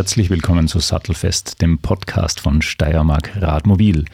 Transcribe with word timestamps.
Herzlich 0.00 0.30
willkommen 0.30 0.66
zu 0.66 0.78
Sattelfest, 0.78 1.60
dem 1.60 1.78
Podcast 1.78 2.40
von 2.40 2.62
Steiermark 2.62 3.32
Radmobil. 3.36 4.06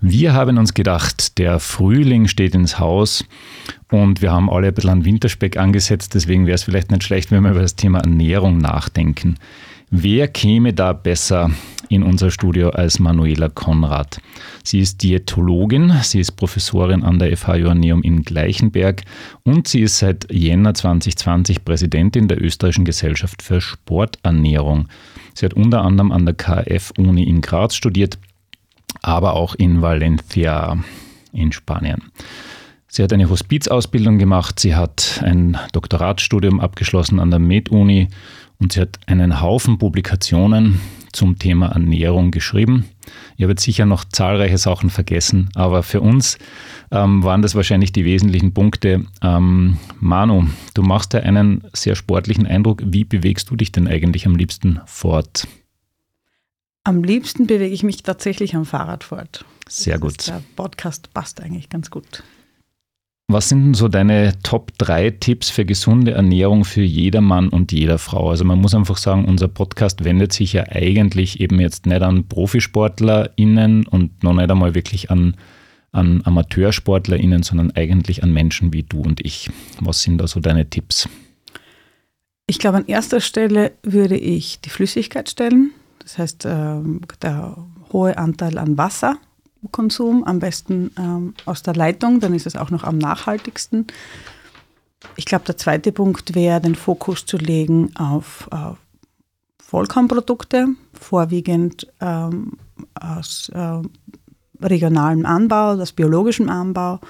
Wir 0.00 0.34
haben 0.34 0.56
uns 0.56 0.72
gedacht, 0.72 1.38
der 1.38 1.58
Frühling 1.58 2.28
steht 2.28 2.54
ins 2.54 2.78
Haus 2.78 3.24
und 3.90 4.22
wir 4.22 4.30
haben 4.30 4.48
alle 4.48 4.68
ein 4.68 4.74
bisschen 4.74 4.90
an 4.90 5.04
Winterspeck 5.04 5.56
angesetzt, 5.56 6.14
deswegen 6.14 6.46
wäre 6.46 6.54
es 6.54 6.62
vielleicht 6.62 6.92
nicht 6.92 7.02
schlecht, 7.02 7.32
wenn 7.32 7.42
wir 7.42 7.50
über 7.50 7.62
das 7.62 7.74
Thema 7.74 7.98
Ernährung 7.98 8.58
nachdenken. 8.58 9.34
Wer 9.90 10.26
käme 10.26 10.72
da 10.72 10.92
besser 10.92 11.50
in 11.88 12.02
unser 12.02 12.32
Studio 12.32 12.70
als 12.70 12.98
Manuela 12.98 13.48
Konrad? 13.48 14.20
Sie 14.64 14.80
ist 14.80 15.00
Diätologin, 15.04 15.92
sie 16.02 16.18
ist 16.18 16.32
Professorin 16.32 17.04
an 17.04 17.20
der 17.20 17.36
FH 17.36 17.54
Joanneum 17.54 18.02
in 18.02 18.22
Gleichenberg 18.22 19.02
und 19.44 19.68
sie 19.68 19.82
ist 19.82 19.98
seit 19.98 20.26
Jänner 20.32 20.74
2020 20.74 21.64
Präsidentin 21.64 22.26
der 22.26 22.42
Österreichischen 22.42 22.84
Gesellschaft 22.84 23.42
für 23.42 23.60
Sporternährung. 23.60 24.88
Sie 25.34 25.46
hat 25.46 25.54
unter 25.54 25.82
anderem 25.82 26.10
an 26.10 26.26
der 26.26 26.34
KF-Uni 26.34 27.22
in 27.22 27.40
Graz 27.40 27.76
studiert, 27.76 28.18
aber 29.02 29.34
auch 29.34 29.54
in 29.54 29.82
Valencia 29.82 30.78
in 31.32 31.52
Spanien. 31.52 32.02
Sie 32.88 33.04
hat 33.04 33.12
eine 33.12 33.28
Hospizausbildung 33.28 34.18
gemacht, 34.18 34.58
sie 34.58 34.74
hat 34.74 35.20
ein 35.22 35.56
Doktoratsstudium 35.72 36.60
abgeschlossen 36.60 37.20
an 37.20 37.30
der 37.30 37.38
Med-Uni 37.38 38.08
und 38.58 38.72
sie 38.72 38.80
hat 38.80 38.98
einen 39.06 39.40
Haufen 39.40 39.78
Publikationen 39.78 40.80
zum 41.12 41.38
Thema 41.38 41.68
Ernährung 41.68 42.30
geschrieben. 42.30 42.84
Ich 43.36 43.42
habe 43.42 43.52
jetzt 43.52 43.62
sicher 43.62 43.86
noch 43.86 44.04
zahlreiche 44.04 44.58
Sachen 44.58 44.90
vergessen, 44.90 45.48
aber 45.54 45.82
für 45.82 46.00
uns 46.00 46.38
ähm, 46.90 47.22
waren 47.24 47.42
das 47.42 47.54
wahrscheinlich 47.54 47.92
die 47.92 48.04
wesentlichen 48.04 48.52
Punkte. 48.52 49.04
Ähm, 49.22 49.78
Manu, 49.98 50.46
du 50.74 50.82
machst 50.82 51.14
ja 51.14 51.20
einen 51.20 51.64
sehr 51.72 51.94
sportlichen 51.94 52.46
Eindruck. 52.46 52.82
Wie 52.84 53.04
bewegst 53.04 53.50
du 53.50 53.56
dich 53.56 53.72
denn 53.72 53.88
eigentlich 53.88 54.26
am 54.26 54.36
liebsten 54.36 54.80
fort? 54.86 55.46
Am 56.84 57.02
liebsten 57.02 57.46
bewege 57.46 57.74
ich 57.74 57.82
mich 57.82 58.02
tatsächlich 58.02 58.54
am 58.54 58.64
Fahrrad 58.64 59.02
fort. 59.02 59.44
Sehr 59.68 59.98
gut. 59.98 60.28
Der 60.28 60.42
Podcast 60.54 61.12
passt 61.12 61.40
eigentlich 61.40 61.68
ganz 61.68 61.90
gut. 61.90 62.22
Was 63.36 63.50
sind 63.50 63.64
denn 63.64 63.74
so 63.74 63.88
deine 63.88 64.32
Top 64.42 64.72
3 64.78 65.10
Tipps 65.10 65.50
für 65.50 65.66
gesunde 65.66 66.12
Ernährung 66.12 66.64
für 66.64 66.80
jeder 66.80 67.20
Mann 67.20 67.50
und 67.50 67.70
jeder 67.70 67.98
Frau? 67.98 68.30
Also 68.30 68.46
man 68.46 68.58
muss 68.58 68.74
einfach 68.74 68.96
sagen, 68.96 69.26
unser 69.26 69.46
Podcast 69.46 70.04
wendet 70.04 70.32
sich 70.32 70.54
ja 70.54 70.64
eigentlich 70.70 71.38
eben 71.38 71.60
jetzt 71.60 71.84
nicht 71.84 72.00
an 72.00 72.26
ProfisportlerInnen 72.28 73.88
und 73.88 74.22
noch 74.22 74.32
nicht 74.32 74.50
einmal 74.50 74.74
wirklich 74.74 75.10
an, 75.10 75.36
an 75.92 76.22
AmateursportlerInnen, 76.24 77.42
sondern 77.42 77.72
eigentlich 77.72 78.22
an 78.22 78.32
Menschen 78.32 78.72
wie 78.72 78.84
du 78.84 79.02
und 79.02 79.20
ich. 79.20 79.50
Was 79.80 80.00
sind 80.00 80.16
da 80.16 80.26
so 80.26 80.40
deine 80.40 80.70
Tipps? 80.70 81.06
Ich 82.46 82.58
glaube, 82.58 82.78
an 82.78 82.86
erster 82.86 83.20
Stelle 83.20 83.72
würde 83.82 84.16
ich 84.16 84.62
die 84.62 84.70
Flüssigkeit 84.70 85.28
stellen. 85.28 85.72
Das 85.98 86.16
heißt, 86.16 86.46
ähm, 86.46 87.02
der 87.20 87.54
hohe 87.92 88.16
Anteil 88.16 88.56
an 88.56 88.78
Wasser 88.78 89.18
Konsum, 89.68 90.24
am 90.24 90.38
besten 90.38 90.90
ähm, 90.98 91.34
aus 91.44 91.62
der 91.62 91.74
Leitung, 91.74 92.20
dann 92.20 92.34
ist 92.34 92.46
es 92.46 92.56
auch 92.56 92.70
noch 92.70 92.84
am 92.84 92.98
nachhaltigsten. 92.98 93.86
Ich 95.16 95.24
glaube, 95.24 95.44
der 95.44 95.56
zweite 95.56 95.92
Punkt 95.92 96.34
wäre, 96.34 96.60
den 96.60 96.74
Fokus 96.74 97.26
zu 97.26 97.36
legen 97.36 97.94
auf 97.96 98.48
äh, 98.52 98.74
Vollkornprodukte, 99.62 100.68
vorwiegend 100.92 101.86
ähm, 102.00 102.52
aus 102.94 103.50
äh, 103.50 103.82
regionalem 104.60 105.26
Anbau, 105.26 105.72
aus 105.72 105.92
biologischem 105.92 106.48
Anbau, 106.48 107.00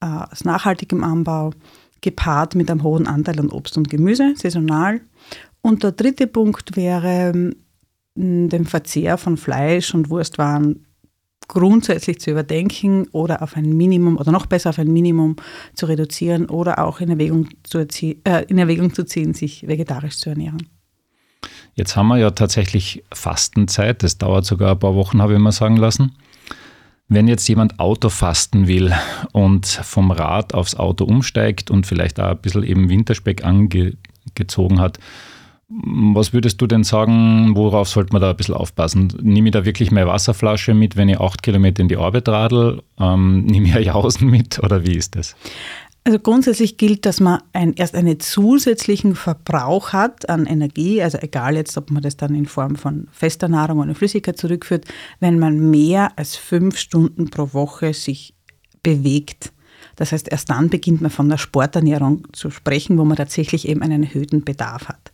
äh, 0.00 0.06
aus 0.06 0.44
nachhaltigem 0.44 1.02
Anbau, 1.02 1.52
gepaart 2.00 2.54
mit 2.54 2.70
einem 2.70 2.82
hohen 2.82 3.06
Anteil 3.06 3.40
an 3.40 3.50
Obst 3.50 3.76
und 3.76 3.88
Gemüse, 3.88 4.34
saisonal. 4.36 5.00
Und 5.62 5.82
der 5.82 5.92
dritte 5.92 6.26
Punkt 6.26 6.76
wäre, 6.76 7.54
den 8.14 8.64
Verzehr 8.64 9.18
von 9.18 9.36
Fleisch 9.36 9.94
und 9.94 10.10
Wurstwaren 10.10 10.86
grundsätzlich 11.48 12.20
zu 12.20 12.30
überdenken 12.30 13.06
oder 13.12 13.42
auf 13.42 13.56
ein 13.56 13.76
Minimum 13.76 14.16
oder 14.16 14.32
noch 14.32 14.46
besser 14.46 14.70
auf 14.70 14.78
ein 14.78 14.92
Minimum 14.92 15.36
zu 15.74 15.86
reduzieren 15.86 16.46
oder 16.46 16.84
auch 16.84 17.00
in 17.00 17.10
Erwägung 17.10 17.48
zu, 17.62 17.78
äh, 17.78 18.44
in 18.48 18.58
Erwägung 18.58 18.94
zu 18.94 19.04
ziehen, 19.04 19.34
sich 19.34 19.66
vegetarisch 19.66 20.18
zu 20.18 20.30
ernähren. 20.30 20.68
Jetzt 21.74 21.96
haben 21.96 22.08
wir 22.08 22.18
ja 22.18 22.30
tatsächlich 22.30 23.04
Fastenzeit. 23.12 24.02
Das 24.02 24.18
dauert 24.18 24.44
sogar 24.44 24.72
ein 24.72 24.78
paar 24.78 24.94
Wochen, 24.94 25.20
habe 25.20 25.34
ich 25.34 25.38
mal 25.38 25.52
sagen 25.52 25.76
lassen. 25.76 26.12
Wenn 27.08 27.28
jetzt 27.28 27.46
jemand 27.48 27.78
Auto 27.78 28.08
fasten 28.08 28.66
will 28.66 28.92
und 29.32 29.66
vom 29.66 30.10
Rad 30.10 30.54
aufs 30.54 30.74
Auto 30.74 31.04
umsteigt 31.04 31.70
und 31.70 31.86
vielleicht 31.86 32.18
auch 32.18 32.30
ein 32.30 32.38
bisschen 32.38 32.62
eben 32.62 32.88
Winterspeck 32.88 33.44
angezogen 33.44 34.80
hat, 34.80 34.98
was 35.68 36.32
würdest 36.32 36.60
du 36.60 36.66
denn 36.66 36.84
sagen, 36.84 37.56
worauf 37.56 37.88
sollte 37.88 38.12
man 38.12 38.20
da 38.22 38.30
ein 38.30 38.36
bisschen 38.36 38.54
aufpassen? 38.54 39.12
Nehme 39.22 39.48
ich 39.48 39.52
da 39.52 39.64
wirklich 39.64 39.90
meine 39.90 40.06
Wasserflasche 40.06 40.74
mit, 40.74 40.96
wenn 40.96 41.08
ich 41.08 41.20
acht 41.20 41.42
Kilometer 41.42 41.80
in 41.80 41.88
die 41.88 41.96
Arbeit 41.96 42.28
radel? 42.28 42.82
Ähm, 42.98 43.44
nehme 43.46 43.68
ich 43.68 43.86
Jausen 43.86 44.30
mit 44.30 44.58
oder 44.62 44.86
wie 44.86 44.96
ist 44.96 45.16
das? 45.16 45.34
Also 46.06 46.18
grundsätzlich 46.18 46.76
gilt, 46.76 47.06
dass 47.06 47.18
man 47.18 47.40
ein, 47.54 47.72
erst 47.72 47.94
einen 47.94 48.20
zusätzlichen 48.20 49.14
Verbrauch 49.14 49.94
hat 49.94 50.28
an 50.28 50.44
Energie, 50.44 51.02
also 51.02 51.16
egal 51.16 51.56
jetzt, 51.56 51.78
ob 51.78 51.90
man 51.90 52.02
das 52.02 52.18
dann 52.18 52.34
in 52.34 52.44
Form 52.44 52.76
von 52.76 53.08
fester 53.10 53.48
Nahrung 53.48 53.78
oder 53.78 53.94
Flüssigkeit 53.94 54.36
zurückführt, 54.36 54.84
wenn 55.20 55.38
man 55.38 55.70
mehr 55.70 56.12
als 56.16 56.36
fünf 56.36 56.76
Stunden 56.76 57.30
pro 57.30 57.54
Woche 57.54 57.94
sich 57.94 58.34
bewegt. 58.82 59.54
Das 59.96 60.12
heißt, 60.12 60.30
erst 60.30 60.50
dann 60.50 60.68
beginnt 60.68 61.00
man 61.00 61.10
von 61.10 61.30
der 61.30 61.38
Sporternährung 61.38 62.26
zu 62.32 62.50
sprechen, 62.50 62.98
wo 62.98 63.04
man 63.06 63.16
tatsächlich 63.16 63.66
eben 63.66 63.80
einen 63.80 64.02
erhöhten 64.02 64.44
Bedarf 64.44 64.88
hat. 64.88 65.10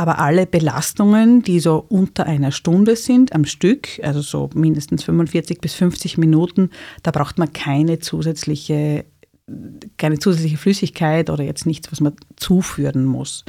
Aber 0.00 0.18
alle 0.18 0.46
Belastungen, 0.46 1.42
die 1.42 1.60
so 1.60 1.84
unter 1.90 2.24
einer 2.24 2.52
Stunde 2.52 2.96
sind 2.96 3.34
am 3.34 3.44
Stück, 3.44 4.00
also 4.02 4.22
so 4.22 4.48
mindestens 4.54 5.04
45 5.04 5.60
bis 5.60 5.74
50 5.74 6.16
Minuten, 6.16 6.70
da 7.02 7.10
braucht 7.10 7.36
man 7.36 7.52
keine 7.52 7.98
zusätzliche 7.98 9.04
keine 9.98 10.18
zusätzliche 10.18 10.56
Flüssigkeit 10.56 11.28
oder 11.28 11.44
jetzt 11.44 11.66
nichts, 11.66 11.92
was 11.92 12.00
man 12.00 12.14
zuführen 12.36 13.04
muss. 13.04 13.44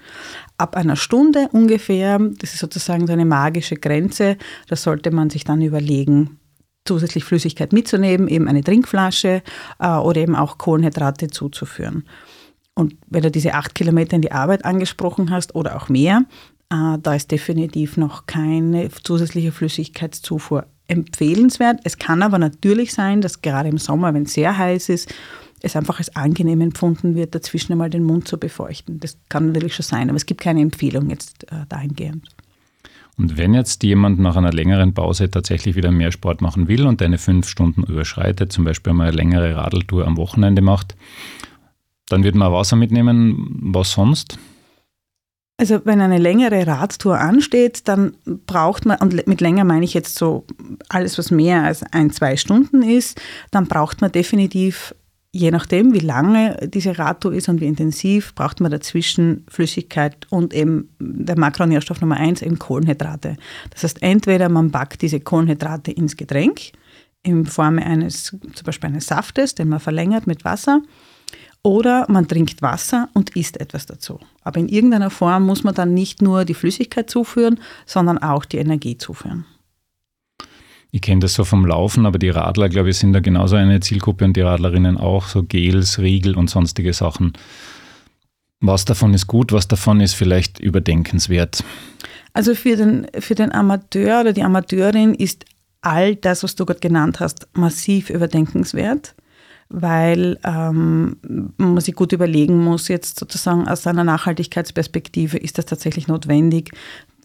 Ab 0.57 0.75
einer 0.75 0.97
Stunde 0.97 1.47
ungefähr, 1.53 2.19
das 2.19 2.53
ist 2.53 2.59
sozusagen 2.59 3.07
so 3.07 3.13
eine 3.13 3.23
magische 3.23 3.75
Grenze, 3.75 4.35
da 4.67 4.75
sollte 4.75 5.11
man 5.11 5.29
sich 5.29 5.45
dann 5.45 5.61
überlegen, 5.61 6.37
zusätzlich 6.83 7.23
Flüssigkeit 7.23 7.71
mitzunehmen, 7.71 8.27
eben 8.27 8.49
eine 8.49 8.63
Trinkflasche 8.63 9.41
äh, 9.79 9.87
oder 9.87 10.19
eben 10.19 10.35
auch 10.35 10.57
Kohlenhydrate 10.57 11.27
zuzuführen. 11.27 12.03
Und 12.75 12.95
wenn 13.07 13.23
du 13.23 13.31
diese 13.31 13.53
acht 13.53 13.75
Kilometer 13.75 14.15
in 14.15 14.21
die 14.21 14.31
Arbeit 14.31 14.65
angesprochen 14.65 15.29
hast 15.29 15.55
oder 15.55 15.75
auch 15.75 15.89
mehr, 15.89 16.23
äh, 16.69 16.97
da 17.01 17.13
ist 17.13 17.31
definitiv 17.31 17.97
noch 17.97 18.25
keine 18.25 18.89
zusätzliche 19.03 19.51
Flüssigkeitszufuhr 19.51 20.65
empfehlenswert. 20.87 21.79
Es 21.83 21.97
kann 21.97 22.23
aber 22.23 22.39
natürlich 22.39 22.93
sein, 22.93 23.21
dass 23.21 23.41
gerade 23.41 23.69
im 23.69 23.77
Sommer, 23.77 24.13
wenn 24.13 24.23
es 24.23 24.33
sehr 24.33 24.57
heiß 24.57 24.89
ist, 24.89 25.13
es 25.61 25.75
einfach 25.75 25.99
als 25.99 26.15
angenehm 26.15 26.61
empfunden 26.61 27.15
wird, 27.15 27.35
dazwischen 27.35 27.73
einmal 27.73 27.89
den 27.89 28.03
Mund 28.03 28.27
zu 28.27 28.37
befeuchten. 28.37 28.99
Das 28.99 29.17
kann 29.29 29.47
natürlich 29.47 29.75
schon 29.75 29.85
sein, 29.85 30.09
aber 30.09 30.17
es 30.17 30.25
gibt 30.25 30.41
keine 30.41 30.61
Empfehlung 30.61 31.09
jetzt 31.09 31.43
äh, 31.51 31.65
dahingehend. 31.69 32.29
Und 33.17 33.37
wenn 33.37 33.53
jetzt 33.53 33.83
jemand 33.83 34.19
nach 34.19 34.35
einer 34.35 34.51
längeren 34.51 34.93
Pause 34.93 35.29
tatsächlich 35.29 35.75
wieder 35.75 35.91
mehr 35.91 36.11
Sport 36.11 36.41
machen 36.41 36.67
will 36.67 36.87
und 36.87 37.01
eine 37.01 37.17
fünf 37.17 37.47
Stunden 37.47 37.83
überschreitet, 37.83 38.51
zum 38.51 38.63
Beispiel 38.63 38.93
mal 38.93 39.09
eine 39.09 39.15
längere 39.15 39.55
Radeltour 39.55 40.07
am 40.07 40.17
Wochenende 40.17 40.61
macht, 40.61 40.95
dann 42.11 42.23
wird 42.23 42.35
man 42.35 42.51
Wasser 42.51 42.75
mitnehmen. 42.75 43.47
Was 43.73 43.91
sonst? 43.91 44.37
Also 45.61 45.79
wenn 45.85 46.01
eine 46.01 46.17
längere 46.17 46.65
Radtour 46.65 47.19
ansteht, 47.19 47.87
dann 47.87 48.15
braucht 48.47 48.87
man, 48.87 48.97
und 48.97 49.27
mit 49.27 49.41
länger 49.41 49.63
meine 49.63 49.85
ich 49.85 49.93
jetzt 49.93 50.15
so 50.15 50.43
alles, 50.89 51.19
was 51.19 51.29
mehr 51.29 51.63
als 51.63 51.83
ein, 51.83 52.09
zwei 52.09 52.35
Stunden 52.35 52.81
ist, 52.81 53.21
dann 53.51 53.67
braucht 53.67 54.01
man 54.01 54.11
definitiv, 54.11 54.95
je 55.31 55.51
nachdem, 55.51 55.93
wie 55.93 55.99
lange 55.99 56.67
diese 56.73 56.97
Radtour 56.97 57.33
ist 57.33 57.47
und 57.47 57.61
wie 57.61 57.67
intensiv, 57.67 58.33
braucht 58.33 58.59
man 58.59 58.71
dazwischen 58.71 59.45
Flüssigkeit 59.49 60.25
und 60.31 60.51
eben 60.55 60.89
der 60.99 61.37
Makronährstoff 61.37 62.01
Nummer 62.01 62.17
eins, 62.17 62.41
eben 62.41 62.57
Kohlenhydrate. 62.57 63.37
Das 63.69 63.83
heißt, 63.83 64.01
entweder 64.01 64.49
man 64.49 64.71
backt 64.71 65.03
diese 65.03 65.19
Kohlenhydrate 65.19 65.91
ins 65.91 66.17
Getränk 66.17 66.71
in 67.21 67.45
Form 67.45 67.77
eines, 67.77 68.23
zum 68.23 68.65
Beispiel 68.65 68.89
eines 68.89 69.05
Saftes, 69.05 69.53
den 69.53 69.69
man 69.69 69.79
verlängert 69.79 70.25
mit 70.25 70.43
Wasser, 70.43 70.81
oder 71.63 72.05
man 72.09 72.27
trinkt 72.27 72.61
Wasser 72.61 73.09
und 73.13 73.35
isst 73.35 73.59
etwas 73.59 73.85
dazu. 73.85 74.19
Aber 74.43 74.59
in 74.59 74.67
irgendeiner 74.67 75.09
Form 75.09 75.45
muss 75.45 75.63
man 75.63 75.75
dann 75.75 75.93
nicht 75.93 76.21
nur 76.21 76.45
die 76.45 76.53
Flüssigkeit 76.53 77.09
zuführen, 77.09 77.59
sondern 77.85 78.17
auch 78.17 78.45
die 78.45 78.57
Energie 78.57 78.97
zuführen. 78.97 79.45
Ich 80.91 81.01
kenne 81.01 81.21
das 81.21 81.35
so 81.35 81.45
vom 81.45 81.65
Laufen, 81.65 82.05
aber 82.05 82.19
die 82.19 82.29
Radler, 82.29 82.67
glaube 82.67 82.89
ich, 82.89 82.97
sind 82.97 83.13
da 83.13 83.21
genauso 83.21 83.55
eine 83.55 83.79
Zielgruppe 83.79 84.25
und 84.25 84.35
die 84.35 84.41
Radlerinnen 84.41 84.97
auch, 84.97 85.27
so 85.27 85.43
Gels, 85.43 85.99
Riegel 85.99 86.35
und 86.35 86.49
sonstige 86.49 86.91
Sachen. 86.91 87.33
Was 88.59 88.83
davon 88.83 89.13
ist 89.13 89.27
gut, 89.27 89.53
was 89.53 89.67
davon 89.67 90.01
ist 90.01 90.15
vielleicht 90.15 90.59
überdenkenswert? 90.59 91.63
Also 92.33 92.55
für 92.55 92.75
den, 92.75 93.07
für 93.19 93.35
den 93.35 93.53
Amateur 93.53 94.21
oder 94.21 94.33
die 94.33 94.43
Amateurin 94.43 95.13
ist 95.13 95.45
all 95.81 96.15
das, 96.15 96.43
was 96.43 96.55
du 96.55 96.65
gerade 96.65 96.79
genannt 96.79 97.19
hast, 97.19 97.47
massiv 97.53 98.09
überdenkenswert 98.09 99.15
weil 99.71 100.37
ähm, 100.43 101.17
man 101.57 101.79
sich 101.79 101.95
gut 101.95 102.11
überlegen 102.11 102.63
muss, 102.63 102.87
jetzt 102.87 103.19
sozusagen 103.19 103.67
aus 103.67 103.87
einer 103.87 104.03
Nachhaltigkeitsperspektive, 104.03 105.37
ist 105.37 105.57
das 105.57 105.65
tatsächlich 105.65 106.07
notwendig, 106.07 106.71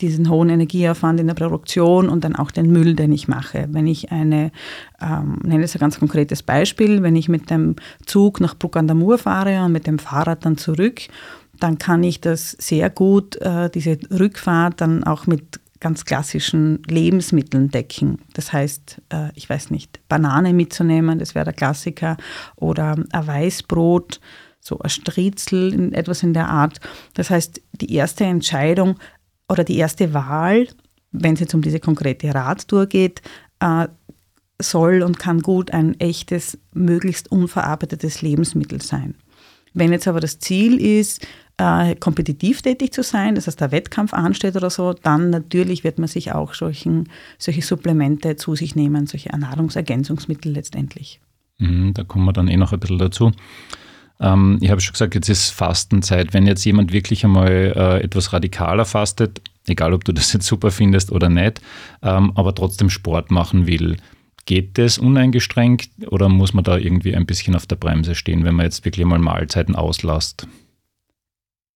diesen 0.01 0.31
hohen 0.31 0.49
Energieaufwand 0.49 1.21
in 1.21 1.27
der 1.27 1.35
Produktion 1.35 2.09
und 2.09 2.25
dann 2.25 2.37
auch 2.37 2.51
den 2.51 2.71
Müll, 2.71 2.95
den 2.95 3.13
ich 3.13 3.29
mache. 3.29 3.67
Wenn 3.71 3.87
ich 3.87 4.13
eine, 4.13 4.53
ähm, 5.01 5.41
nenne 5.43 5.65
es 5.65 5.75
ein 5.75 5.81
ganz 5.81 5.99
konkretes 5.99 6.43
Beispiel, 6.43 7.03
wenn 7.03 7.17
ich 7.17 7.29
mit 7.29 7.51
dem 7.51 7.77
Zug 8.05 8.41
nach 8.41 8.57
Bruck 8.57 8.77
an 8.77 8.87
der 8.87 8.97
Mur 8.97 9.19
fahre 9.19 9.65
und 9.65 9.73
mit 9.73 9.87
dem 9.87 9.99
Fahrrad 9.99 10.45
dann 10.45 10.57
zurück, 10.59 11.01
dann 11.59 11.79
kann 11.79 12.03
ich 12.03 12.21
das 12.21 12.51
sehr 12.53 12.91
gut, 12.91 13.37
äh, 13.37 13.71
diese 13.71 13.99
Rückfahrt 14.11 14.81
dann 14.81 15.05
auch 15.05 15.27
mit 15.27 15.61
ganz 15.81 16.05
klassischen 16.05 16.83
Lebensmitteln 16.85 17.71
decken. 17.71 18.19
Das 18.35 18.53
heißt, 18.53 19.03
äh, 19.13 19.31
ich 19.35 19.49
weiß 19.49 19.71
nicht, 19.71 20.01
Banane 20.09 20.53
mitzunehmen, 20.53 21.19
das 21.19 21.35
wäre 21.35 21.45
der 21.45 21.55
Klassiker, 21.55 22.17
oder 22.57 22.97
ein 23.13 23.27
Weißbrot, 23.27 24.21
so 24.61 24.79
ein 24.79 24.91
Striezel, 24.91 25.93
etwas 25.95 26.23
in 26.23 26.33
der 26.33 26.49
Art. 26.49 26.81
Das 27.15 27.31
heißt, 27.31 27.61
die 27.73 27.95
erste 27.95 28.25
Entscheidung 28.25 28.97
oder 29.49 29.65
die 29.65 29.77
erste 29.77 30.13
Wahl, 30.13 30.69
wenn 31.13 31.35
es 31.35 31.41
jetzt 31.41 31.55
um 31.55 31.63
diese 31.63 31.81
konkrete 31.81 32.35
Radtour 32.35 32.87
geht, 32.87 33.23
äh, 33.61 33.87
soll 34.61 35.03
und 35.03 35.19
kann 35.19 35.41
gut 35.41 35.71
ein 35.73 35.99
echtes, 36.01 36.59
möglichst 36.73 37.31
unverarbeitetes 37.31 38.23
Lebensmittel 38.23 38.81
sein. 38.81 39.15
Wenn 39.75 39.93
jetzt 39.93 40.09
aber 40.09 40.21
das 40.21 40.39
Ziel 40.39 40.81
ist, 40.81 41.27
äh, 41.59 41.95
kompetitiv 41.97 42.63
tätig 42.63 42.93
zu 42.93 43.03
sein, 43.03 43.35
das 43.35 43.47
heißt, 43.47 43.61
der 43.61 43.73
Wettkampf 43.73 44.13
ansteht 44.13 44.57
oder 44.57 44.71
so, 44.71 44.93
dann 44.93 45.31
natürlich 45.31 45.85
wird 45.85 45.99
man 45.99 46.09
sich 46.09 46.33
auch 46.33 46.55
solchen, 46.55 47.09
solche 47.39 47.63
Supplemente 47.63 48.37
zu 48.37 48.55
sich 48.55 48.77
nehmen, 48.77 49.07
solche 49.07 49.31
Nahrungsergänzungsmittel 49.37 50.53
letztendlich. 50.53 51.21
Mhm, 51.59 51.95
da 51.95 52.05
kommen 52.05 52.27
wir 52.27 52.33
dann 52.33 52.49
eh 52.49 52.57
noch 52.57 52.73
ein 52.73 52.81
bisschen 52.81 52.99
dazu. 52.99 53.33
Ähm, 54.21 54.59
ich 54.61 54.71
habe 54.71 54.81
schon 54.81 54.93
gesagt, 54.93 55.15
jetzt 55.15 55.29
ist 55.29 55.51
Fastenzeit. 55.51 56.35
Wenn 56.35 56.47
jetzt 56.47 56.65
jemand 56.65 56.93
wirklich 56.93 57.25
einmal 57.25 57.73
äh, 57.75 58.03
etwas 58.03 58.33
radikaler 58.33 58.85
fastet, 58.85 59.41
egal 59.67 59.95
ob 59.95 60.05
du 60.05 60.13
das 60.13 60.33
jetzt 60.33 60.47
super 60.47 60.71
findest 60.71 61.11
oder 61.11 61.29
nicht, 61.29 61.61
ähm, 62.03 62.33
aber 62.35 62.55
trotzdem 62.55 62.91
Sport 62.91 63.31
machen 63.31 63.67
will, 63.67 63.97
geht 64.45 64.79
das 64.79 64.99
uneingeschränkt 64.99 65.91
oder 66.09 66.29
muss 66.29 66.55
man 66.55 66.65
da 66.65 66.77
irgendwie 66.77 67.17
ein 67.17 67.27
bisschen 67.27 67.57
auf 67.57 67.67
der 67.67 67.77
Bremse 67.77 68.15
stehen, 68.15 68.45
wenn 68.45 68.55
man 68.55 68.67
jetzt 68.67 68.85
wirklich 68.85 69.05
mal 69.05 69.19
Mahlzeiten 69.19 69.75
auslasst? 69.75 70.47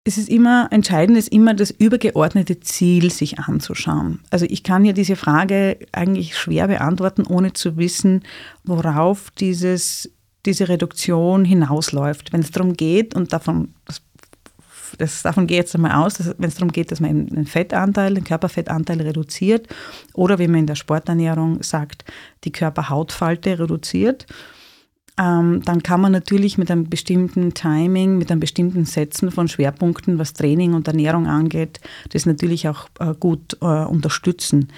Es 0.04 0.16
ist 0.16 0.28
immer, 0.30 0.68
entscheidend 0.70 1.18
ist 1.18 1.28
immer 1.28 1.54
das 1.54 1.70
übergeordnete 1.70 2.60
Ziel 2.60 3.10
sich 3.10 3.38
anzuschauen. 3.38 4.20
Also 4.30 4.46
ich 4.48 4.62
kann 4.62 4.84
ja 4.84 4.92
diese 4.92 5.16
Frage 5.16 5.78
eigentlich 5.92 6.38
schwer 6.38 6.68
beantworten, 6.68 7.26
ohne 7.26 7.52
zu 7.52 7.76
wissen, 7.76 8.22
worauf 8.64 9.30
dieses, 9.32 10.10
diese 10.46 10.68
Reduktion 10.68 11.44
hinausläuft. 11.44 12.32
Wenn 12.32 12.40
es 12.40 12.50
darum 12.50 12.74
geht, 12.74 13.14
und 13.14 13.34
davon, 13.34 13.74
das, 13.84 14.00
das, 14.96 15.22
davon 15.22 15.46
gehe 15.46 15.58
ich 15.58 15.64
jetzt 15.64 15.74
einmal 15.74 15.92
aus, 15.92 16.18
wenn 16.38 16.48
es 16.48 16.54
darum 16.54 16.72
geht, 16.72 16.90
dass 16.90 17.00
man 17.00 17.26
den 17.26 17.46
Fettanteil, 17.46 18.14
den 18.14 18.24
Körperfettanteil 18.24 19.02
reduziert 19.02 19.68
oder 20.14 20.38
wie 20.38 20.48
man 20.48 20.60
in 20.60 20.66
der 20.66 20.76
Sporternährung 20.76 21.62
sagt, 21.62 22.04
die 22.44 22.52
Körperhautfalte 22.52 23.58
reduziert, 23.58 24.26
ähm, 25.20 25.60
dann 25.64 25.82
kann 25.82 26.00
man 26.00 26.12
natürlich 26.12 26.56
mit 26.56 26.70
einem 26.70 26.88
bestimmten 26.88 27.52
Timing, 27.52 28.16
mit 28.16 28.30
einem 28.30 28.40
bestimmten 28.40 28.86
Setzen 28.86 29.30
von 29.30 29.48
Schwerpunkten, 29.48 30.18
was 30.18 30.32
Training 30.32 30.72
und 30.72 30.88
Ernährung 30.88 31.26
angeht, 31.26 31.78
das 32.10 32.24
natürlich 32.24 32.68
auch 32.68 32.88
äh, 32.98 33.12
gut 33.18 33.58
äh, 33.60 33.66
unterstützen. 33.66 34.68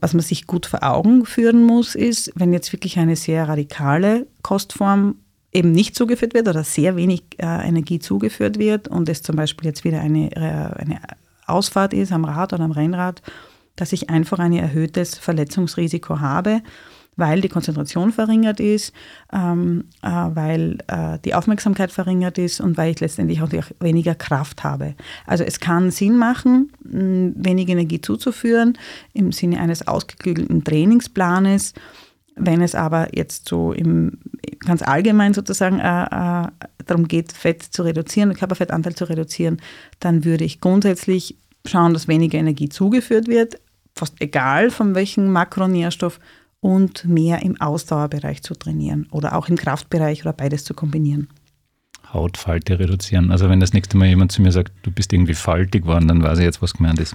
Was 0.00 0.14
man 0.14 0.22
sich 0.22 0.46
gut 0.46 0.66
vor 0.66 0.84
Augen 0.84 1.26
führen 1.26 1.64
muss, 1.64 1.96
ist, 1.96 2.30
wenn 2.36 2.52
jetzt 2.52 2.72
wirklich 2.72 2.98
eine 2.98 3.16
sehr 3.16 3.48
radikale 3.48 4.28
Kostform 4.42 5.16
eben 5.52 5.72
nicht 5.72 5.96
zugeführt 5.96 6.34
wird 6.34 6.46
oder 6.46 6.62
sehr 6.62 6.94
wenig 6.94 7.22
äh, 7.38 7.46
Energie 7.46 7.98
zugeführt 7.98 8.60
wird 8.60 8.86
und 8.86 9.08
es 9.08 9.22
zum 9.22 9.34
Beispiel 9.34 9.66
jetzt 9.66 9.82
wieder 9.82 10.00
eine, 10.00 10.30
äh, 10.36 10.80
eine 10.80 11.00
Ausfahrt 11.46 11.94
ist 11.94 12.12
am 12.12 12.24
Rad 12.24 12.52
oder 12.52 12.62
am 12.62 12.70
Rennrad, 12.70 13.22
dass 13.74 13.92
ich 13.92 14.08
einfach 14.08 14.38
ein 14.38 14.52
erhöhtes 14.52 15.18
Verletzungsrisiko 15.18 16.20
habe 16.20 16.62
weil 17.20 17.40
die 17.40 17.48
Konzentration 17.48 18.10
verringert 18.10 18.58
ist, 18.58 18.92
ähm, 19.32 19.84
äh, 20.02 20.08
weil 20.08 20.78
äh, 20.88 21.18
die 21.24 21.34
Aufmerksamkeit 21.34 21.92
verringert 21.92 22.38
ist 22.38 22.60
und 22.60 22.76
weil 22.76 22.90
ich 22.90 23.00
letztendlich 23.00 23.42
auch 23.42 23.50
weniger 23.78 24.16
Kraft 24.16 24.64
habe. 24.64 24.94
Also 25.26 25.44
es 25.44 25.60
kann 25.60 25.92
Sinn 25.92 26.16
machen, 26.16 26.72
wenig 26.82 27.68
Energie 27.68 28.00
zuzuführen 28.00 28.76
im 29.12 29.30
Sinne 29.30 29.60
eines 29.60 29.86
ausgeklügelten 29.86 30.64
Trainingsplanes. 30.64 31.74
Wenn 32.36 32.62
es 32.62 32.74
aber 32.74 33.14
jetzt 33.14 33.48
so 33.48 33.72
im, 33.72 34.18
ganz 34.60 34.82
allgemein 34.82 35.34
sozusagen 35.34 35.78
äh, 35.78 36.04
äh, 36.04 36.48
darum 36.86 37.06
geht, 37.06 37.32
Fett 37.32 37.62
zu 37.62 37.82
reduzieren, 37.82 38.34
Körperfettanteil 38.34 38.94
zu 38.94 39.04
reduzieren, 39.04 39.60
dann 40.00 40.24
würde 40.24 40.44
ich 40.44 40.60
grundsätzlich 40.60 41.36
schauen, 41.66 41.92
dass 41.92 42.08
weniger 42.08 42.38
Energie 42.38 42.68
zugeführt 42.68 43.28
wird, 43.28 43.60
fast 43.94 44.14
egal 44.20 44.70
von 44.70 44.94
welchem 44.94 45.30
Makronährstoff, 45.30 46.18
und 46.60 47.04
mehr 47.04 47.42
im 47.42 47.60
Ausdauerbereich 47.60 48.42
zu 48.42 48.54
trainieren 48.54 49.06
oder 49.10 49.36
auch 49.36 49.48
im 49.48 49.56
Kraftbereich 49.56 50.22
oder 50.22 50.32
beides 50.32 50.64
zu 50.64 50.74
kombinieren. 50.74 51.28
Hautfalte 52.12 52.78
reduzieren. 52.78 53.30
Also 53.30 53.48
wenn 53.48 53.60
das 53.60 53.72
nächste 53.72 53.96
Mal 53.96 54.08
jemand 54.08 54.32
zu 54.32 54.42
mir 54.42 54.52
sagt, 54.52 54.72
du 54.82 54.90
bist 54.90 55.12
irgendwie 55.12 55.34
faltig 55.34 55.82
geworden, 55.82 56.08
dann 56.08 56.22
weiß 56.22 56.38
ich 56.38 56.44
jetzt, 56.44 56.60
was 56.60 56.74
gemeint 56.74 56.98
ist. 56.98 57.14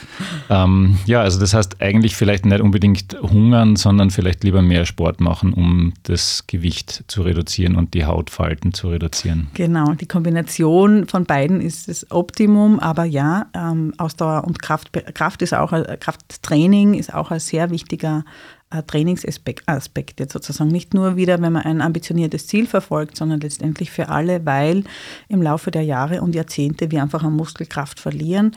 ähm, 0.50 0.98
ja, 1.06 1.20
also 1.20 1.40
das 1.40 1.52
heißt 1.52 1.82
eigentlich 1.82 2.16
vielleicht 2.16 2.46
nicht 2.46 2.60
unbedingt 2.60 3.16
hungern, 3.20 3.76
sondern 3.76 4.10
vielleicht 4.10 4.44
lieber 4.44 4.62
mehr 4.62 4.86
Sport 4.86 5.20
machen, 5.20 5.52
um 5.52 5.94
das 6.04 6.46
Gewicht 6.46 7.04
zu 7.08 7.22
reduzieren 7.22 7.76
und 7.76 7.94
die 7.94 8.04
Hautfalten 8.04 8.72
zu 8.72 8.88
reduzieren. 8.88 9.48
Genau, 9.54 9.94
die 9.94 10.06
Kombination 10.06 11.08
von 11.08 11.24
beiden 11.24 11.60
ist 11.60 11.88
das 11.88 12.10
Optimum, 12.10 12.78
aber 12.78 13.04
ja, 13.04 13.46
ähm, 13.54 13.94
Ausdauer 13.98 14.44
und 14.44 14.62
Kraft, 14.62 14.92
Kraft 15.14 15.42
ist 15.42 15.54
auch, 15.54 15.72
Krafttraining 16.00 16.94
ist 16.94 17.12
auch 17.12 17.30
ein 17.30 17.40
sehr 17.40 17.70
wichtiger 17.70 18.24
Trainingsaspekt 18.70 20.20
jetzt 20.20 20.32
sozusagen. 20.32 20.70
Nicht 20.70 20.92
nur 20.92 21.16
wieder, 21.16 21.40
wenn 21.40 21.52
man 21.52 21.62
ein 21.62 21.80
ambitioniertes 21.80 22.46
Ziel 22.46 22.66
verfolgt, 22.66 23.16
sondern 23.16 23.40
letztendlich 23.40 23.90
für 23.90 24.08
alle, 24.08 24.44
weil 24.44 24.84
im 25.28 25.40
Laufe 25.40 25.70
der 25.70 25.82
Jahre 25.82 26.20
und 26.20 26.34
Jahrzehnte 26.34 26.90
wir 26.90 27.02
einfach 27.02 27.22
an 27.22 27.34
Muskelkraft 27.34 28.00
verlieren. 28.00 28.56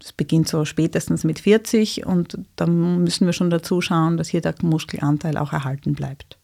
Es 0.00 0.12
beginnt 0.12 0.48
so 0.48 0.64
spätestens 0.64 1.22
mit 1.22 1.38
40 1.38 2.06
und 2.06 2.38
dann 2.56 3.04
müssen 3.04 3.26
wir 3.26 3.32
schon 3.32 3.50
dazu 3.50 3.80
schauen, 3.80 4.16
dass 4.16 4.28
hier 4.28 4.40
der 4.40 4.54
Muskelanteil 4.62 5.36
auch 5.36 5.52
erhalten 5.52 5.94
bleibt. 5.94 6.38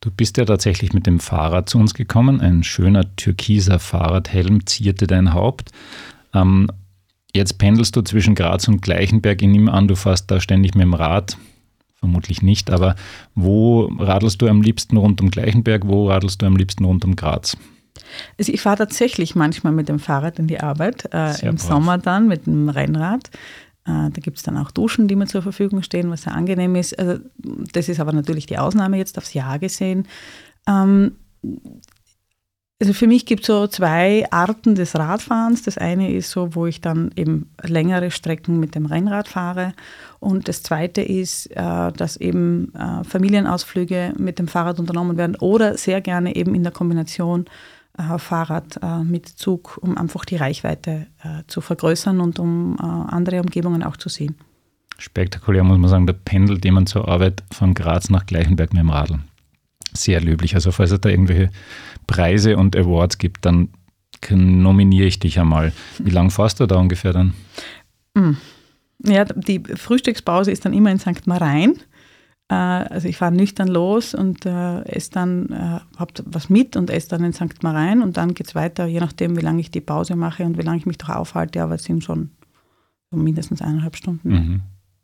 Du 0.00 0.10
bist 0.10 0.36
ja 0.36 0.44
tatsächlich 0.44 0.92
mit 0.92 1.06
dem 1.06 1.20
Fahrrad 1.20 1.68
zu 1.68 1.78
uns 1.78 1.94
gekommen. 1.94 2.40
Ein 2.40 2.64
schöner 2.64 3.14
türkiser 3.16 3.78
Fahrradhelm 3.78 4.66
zierte 4.66 5.06
dein 5.06 5.32
Haupt. 5.32 5.70
Ähm, 6.34 6.68
jetzt 7.34 7.58
pendelst 7.58 7.94
du 7.94 8.02
zwischen 8.02 8.34
Graz 8.34 8.68
und 8.68 8.82
Gleichenberg. 8.82 9.40
Ich 9.40 9.48
nehme 9.48 9.72
an, 9.72 9.88
du 9.88 9.94
fährst 9.96 10.30
da 10.30 10.40
ständig 10.40 10.74
mit 10.74 10.82
dem 10.82 10.94
Rad 10.94 11.36
vermutlich 12.06 12.40
nicht, 12.40 12.70
aber 12.70 12.94
wo 13.34 13.90
radelst 13.98 14.40
du 14.40 14.48
am 14.48 14.62
liebsten 14.62 14.96
rund 14.96 15.20
um 15.20 15.30
Gleichenberg, 15.30 15.86
wo 15.86 16.08
radelst 16.08 16.40
du 16.40 16.46
am 16.46 16.56
liebsten 16.56 16.84
rund 16.84 17.04
um 17.04 17.16
Graz? 17.16 17.56
Also 18.38 18.52
ich 18.52 18.60
fahre 18.60 18.78
tatsächlich 18.78 19.34
manchmal 19.34 19.72
mit 19.72 19.88
dem 19.88 19.98
Fahrrad 19.98 20.38
in 20.38 20.46
die 20.46 20.60
Arbeit, 20.60 21.12
äh, 21.12 21.32
im 21.46 21.56
brav. 21.56 21.66
Sommer 21.66 21.98
dann 21.98 22.28
mit 22.28 22.46
dem 22.46 22.68
Rennrad. 22.68 23.30
Äh, 23.84 24.10
da 24.10 24.20
gibt 24.20 24.36
es 24.36 24.44
dann 24.44 24.56
auch 24.56 24.70
Duschen, 24.70 25.08
die 25.08 25.16
mir 25.16 25.26
zur 25.26 25.42
Verfügung 25.42 25.82
stehen, 25.82 26.10
was 26.10 26.22
sehr 26.22 26.34
angenehm 26.34 26.76
ist. 26.76 26.96
Also 26.96 27.18
das 27.72 27.88
ist 27.88 27.98
aber 27.98 28.12
natürlich 28.12 28.46
die 28.46 28.58
Ausnahme 28.58 28.98
jetzt 28.98 29.18
aufs 29.18 29.34
Jahr 29.34 29.58
gesehen. 29.58 30.06
Ähm, 30.68 31.16
also 32.78 32.92
für 32.92 33.06
mich 33.06 33.24
gibt 33.24 33.42
es 33.42 33.46
so 33.46 33.66
zwei 33.68 34.26
Arten 34.30 34.74
des 34.74 34.94
Radfahrens. 34.94 35.62
Das 35.62 35.78
eine 35.78 36.12
ist 36.12 36.30
so, 36.30 36.54
wo 36.54 36.66
ich 36.66 36.82
dann 36.82 37.10
eben 37.16 37.50
längere 37.62 38.10
Strecken 38.10 38.60
mit 38.60 38.74
dem 38.74 38.84
Rennrad 38.84 39.28
fahre. 39.28 39.72
Und 40.20 40.46
das 40.48 40.62
zweite 40.62 41.00
ist, 41.00 41.46
äh, 41.52 41.92
dass 41.92 42.18
eben 42.18 42.74
äh, 42.74 43.02
Familienausflüge 43.04 44.12
mit 44.18 44.38
dem 44.38 44.46
Fahrrad 44.46 44.78
unternommen 44.78 45.16
werden 45.16 45.36
oder 45.36 45.78
sehr 45.78 46.02
gerne 46.02 46.36
eben 46.36 46.54
in 46.54 46.64
der 46.64 46.72
Kombination 46.72 47.46
äh, 47.96 48.18
Fahrrad 48.18 48.78
mit 49.04 49.26
Zug, 49.26 49.78
um 49.80 49.96
einfach 49.96 50.26
die 50.26 50.36
Reichweite 50.36 51.06
zu 51.46 51.62
vergrößern 51.62 52.20
und 52.20 52.38
um 52.38 52.78
andere 52.78 53.40
Umgebungen 53.40 53.82
auch 53.82 53.96
zu 53.96 54.10
sehen. 54.10 54.36
Spektakulär 54.98 55.64
muss 55.64 55.78
man 55.78 55.88
sagen, 55.88 56.06
da 56.06 56.12
pendelt 56.12 56.64
jemand 56.64 56.88
zur 56.90 57.08
Arbeit 57.08 57.42
von 57.52 57.72
Graz 57.72 58.10
nach 58.10 58.26
Gleichenberg 58.26 58.72
mit 58.72 58.82
dem 58.82 58.90
Radl. 58.90 59.20
Sehr 59.96 60.20
löblich. 60.20 60.54
Also 60.54 60.70
falls 60.70 60.90
es 60.90 61.00
da 61.00 61.08
irgendwelche 61.08 61.50
Preise 62.06 62.56
und 62.56 62.76
Awards 62.76 63.18
gibt, 63.18 63.44
dann 63.44 63.68
nominiere 64.30 65.06
ich 65.06 65.18
dich 65.18 65.38
einmal. 65.38 65.72
Wie 65.98 66.10
lange 66.10 66.30
fährst 66.30 66.60
du 66.60 66.66
da 66.66 66.76
ungefähr 66.76 67.12
dann? 67.12 67.34
Hm. 68.16 68.36
Ja, 69.04 69.24
die 69.24 69.62
Frühstückspause 69.74 70.50
ist 70.50 70.64
dann 70.64 70.72
immer 70.72 70.90
in 70.90 70.98
St. 70.98 71.26
Marein. 71.26 71.74
Äh, 72.48 72.54
also 72.54 73.08
ich 73.08 73.16
fahre 73.16 73.34
nüchtern 73.34 73.68
los 73.68 74.14
und 74.14 74.46
äh, 74.46 74.82
esse 74.84 75.10
dann, 75.10 75.50
äh, 75.50 75.80
habe 75.98 76.12
was 76.24 76.48
mit 76.48 76.76
und 76.76 76.90
esse 76.90 77.08
dann 77.10 77.24
in 77.24 77.32
St. 77.32 77.62
Marein 77.62 78.02
und 78.02 78.16
dann 78.16 78.34
geht 78.34 78.48
es 78.48 78.54
weiter, 78.54 78.86
je 78.86 79.00
nachdem, 79.00 79.36
wie 79.36 79.42
lange 79.42 79.60
ich 79.60 79.70
die 79.70 79.80
Pause 79.80 80.16
mache 80.16 80.44
und 80.44 80.56
wie 80.56 80.62
lange 80.62 80.78
ich 80.78 80.86
mich 80.86 80.98
doch 80.98 81.10
aufhalte, 81.10 81.62
aber 81.62 81.74
es 81.74 81.84
sind 81.84 82.04
schon 82.04 82.30
mindestens 83.10 83.62
eineinhalb 83.62 83.96
Stunden. 83.96 84.28
Mhm. 84.28 84.60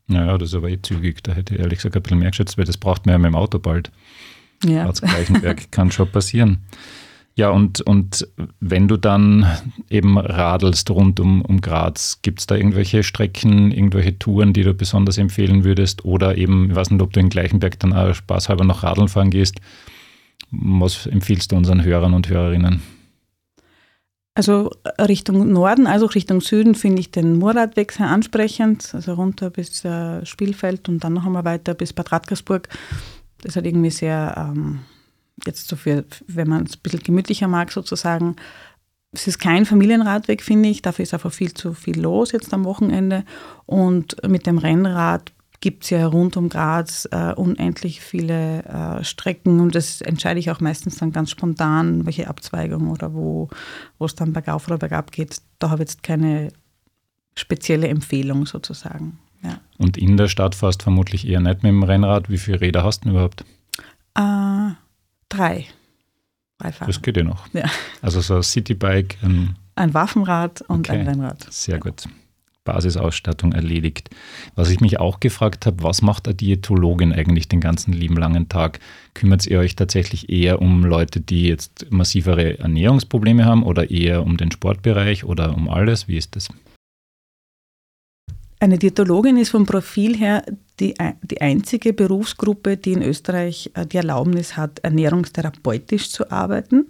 Naja, 0.08 0.36
das 0.36 0.50
ist 0.50 0.54
aber 0.54 0.68
eh 0.68 0.80
zügig. 0.80 1.22
Da 1.22 1.32
hätte 1.32 1.54
ich 1.54 1.60
ehrlich 1.60 1.78
gesagt 1.78 1.96
ein 1.96 2.02
bisschen 2.02 2.18
mehr 2.18 2.30
geschätzt, 2.30 2.58
weil 2.58 2.64
das 2.64 2.76
braucht 2.76 3.06
man 3.06 3.14
ja 3.14 3.18
mit 3.18 3.30
dem 3.30 3.36
Auto 3.36 3.58
bald. 3.58 3.90
Ja. 4.64 4.84
Graz-Gleichenberg 4.84 5.70
kann 5.70 5.90
schon 5.90 6.10
passieren. 6.10 6.58
Ja, 7.34 7.48
und, 7.48 7.80
und 7.80 8.28
wenn 8.60 8.88
du 8.88 8.98
dann 8.98 9.46
eben 9.88 10.18
radelst 10.18 10.90
rund 10.90 11.18
um, 11.18 11.40
um 11.40 11.62
Graz, 11.62 12.20
gibt 12.20 12.40
es 12.40 12.46
da 12.46 12.56
irgendwelche 12.56 13.02
Strecken, 13.02 13.70
irgendwelche 13.70 14.18
Touren, 14.18 14.52
die 14.52 14.64
du 14.64 14.74
besonders 14.74 15.16
empfehlen 15.16 15.64
würdest? 15.64 16.04
Oder 16.04 16.36
eben, 16.36 16.70
ich 16.70 16.76
weiß 16.76 16.90
nicht, 16.90 17.00
ob 17.00 17.12
du 17.12 17.20
in 17.20 17.30
Gleichenberg 17.30 17.78
dann 17.78 17.94
auch 17.94 18.14
spaßhalber 18.14 18.64
noch 18.64 18.82
Radeln 18.82 19.08
fahren 19.08 19.30
gehst. 19.30 19.60
Was 20.50 21.06
empfiehlst 21.06 21.52
du 21.52 21.56
unseren 21.56 21.82
Hörern 21.82 22.12
und 22.12 22.28
Hörerinnen? 22.28 22.82
Also 24.34 24.70
Richtung 24.98 25.52
Norden, 25.52 25.86
also 25.86 26.06
Richtung 26.06 26.40
Süden 26.40 26.74
finde 26.74 27.00
ich 27.00 27.10
den 27.10 27.38
Murradweg 27.38 27.92
sehr 27.92 28.08
ansprechend, 28.08 28.94
also 28.94 29.12
runter 29.14 29.50
bis 29.50 29.84
äh, 29.84 30.24
Spielfeld 30.24 30.88
und 30.88 31.04
dann 31.04 31.12
noch 31.12 31.26
einmal 31.26 31.44
weiter 31.44 31.74
bis 31.74 31.92
Bad 31.92 32.12
Radkersburg. 32.12 32.68
Das 33.42 33.56
hat 33.56 33.66
irgendwie 33.66 33.90
sehr 33.90 34.34
ähm, 34.36 34.80
jetzt 35.46 35.68
so 35.68 35.76
für, 35.76 36.04
wenn 36.26 36.48
man 36.48 36.64
es 36.64 36.76
ein 36.76 36.80
bisschen 36.82 37.02
gemütlicher 37.02 37.48
mag 37.48 37.70
sozusagen, 37.70 38.36
es 39.12 39.26
ist 39.26 39.38
kein 39.38 39.66
Familienradweg, 39.66 40.42
finde 40.42 40.70
ich. 40.70 40.80
Dafür 40.80 41.02
ist 41.02 41.12
einfach 41.12 41.32
viel 41.32 41.52
zu 41.52 41.74
viel 41.74 42.00
los 42.00 42.32
jetzt 42.32 42.54
am 42.54 42.64
Wochenende. 42.64 43.24
Und 43.66 44.16
mit 44.26 44.46
dem 44.46 44.56
Rennrad 44.56 45.32
gibt 45.60 45.84
es 45.84 45.90
ja 45.90 46.06
rund 46.06 46.36
um 46.36 46.48
Graz 46.48 47.08
äh, 47.12 47.32
unendlich 47.34 48.00
viele 48.00 48.64
äh, 48.64 49.04
Strecken 49.04 49.60
und 49.60 49.74
das 49.74 50.00
entscheide 50.00 50.40
ich 50.40 50.50
auch 50.50 50.60
meistens 50.60 50.96
dann 50.96 51.12
ganz 51.12 51.30
spontan, 51.30 52.04
welche 52.04 52.26
Abzweigung 52.26 52.90
oder 52.90 53.14
wo 53.14 53.48
es 54.00 54.16
dann 54.16 54.32
bergauf 54.32 54.66
oder 54.66 54.76
bergab 54.76 55.12
geht. 55.12 55.40
Da 55.60 55.70
habe 55.70 55.84
ich 55.84 55.90
jetzt 55.90 56.02
keine 56.02 56.52
spezielle 57.36 57.86
Empfehlung 57.88 58.44
sozusagen. 58.44 59.18
Ja. 59.42 59.60
Und 59.82 59.96
in 59.96 60.16
der 60.16 60.28
Stadt 60.28 60.54
fährst 60.54 60.82
vermutlich 60.82 61.26
eher 61.26 61.40
nicht 61.40 61.62
mit 61.62 61.70
dem 61.70 61.82
Rennrad. 61.82 62.30
Wie 62.30 62.38
viele 62.38 62.60
Räder 62.60 62.84
hast 62.84 63.00
du 63.00 63.04
denn 63.04 63.12
überhaupt? 63.12 63.44
Äh, 64.14 64.72
Drei. 65.28 65.66
Drei 66.58 66.72
Fahrer. 66.72 66.86
Das 66.86 67.02
geht 67.02 67.16
ja 67.16 67.24
noch. 67.24 67.46
Ja. 67.54 67.64
Also 68.02 68.20
so 68.20 68.36
ein 68.36 68.42
Citybike. 68.42 69.16
Ein, 69.22 69.56
ein 69.74 69.94
Waffenrad 69.94 70.60
und 70.62 70.88
okay. 70.88 70.98
ein 70.98 71.08
Rennrad. 71.08 71.46
Sehr 71.50 71.78
gut. 71.78 72.04
Basisausstattung 72.64 73.52
erledigt. 73.52 74.10
Was 74.54 74.68
ich 74.70 74.80
mich 74.80 75.00
auch 75.00 75.20
gefragt 75.20 75.66
habe, 75.66 75.82
was 75.82 76.02
macht 76.02 76.28
eine 76.28 76.36
Diätologin 76.36 77.12
eigentlich 77.12 77.48
den 77.48 77.60
ganzen 77.60 77.92
lieben 77.92 78.16
langen 78.16 78.48
Tag? 78.48 78.78
Kümmert 79.14 79.46
ihr 79.46 79.58
euch 79.58 79.74
tatsächlich 79.74 80.28
eher 80.30 80.62
um 80.62 80.84
Leute, 80.84 81.20
die 81.20 81.48
jetzt 81.48 81.86
massivere 81.90 82.58
Ernährungsprobleme 82.60 83.44
haben 83.44 83.64
oder 83.64 83.90
eher 83.90 84.22
um 84.22 84.36
den 84.36 84.52
Sportbereich 84.52 85.24
oder 85.24 85.56
um 85.56 85.68
alles? 85.68 86.06
Wie 86.06 86.16
ist 86.16 86.36
das? 86.36 86.50
Eine 88.62 88.78
Diätologin 88.78 89.38
ist 89.38 89.48
vom 89.48 89.66
Profil 89.66 90.16
her 90.16 90.44
die, 90.78 90.94
die 91.22 91.40
einzige 91.40 91.92
Berufsgruppe, 91.92 92.76
die 92.76 92.92
in 92.92 93.02
Österreich 93.02 93.72
äh, 93.74 93.84
die 93.84 93.96
Erlaubnis 93.96 94.56
hat, 94.56 94.78
ernährungstherapeutisch 94.84 96.12
zu 96.12 96.30
arbeiten. 96.30 96.86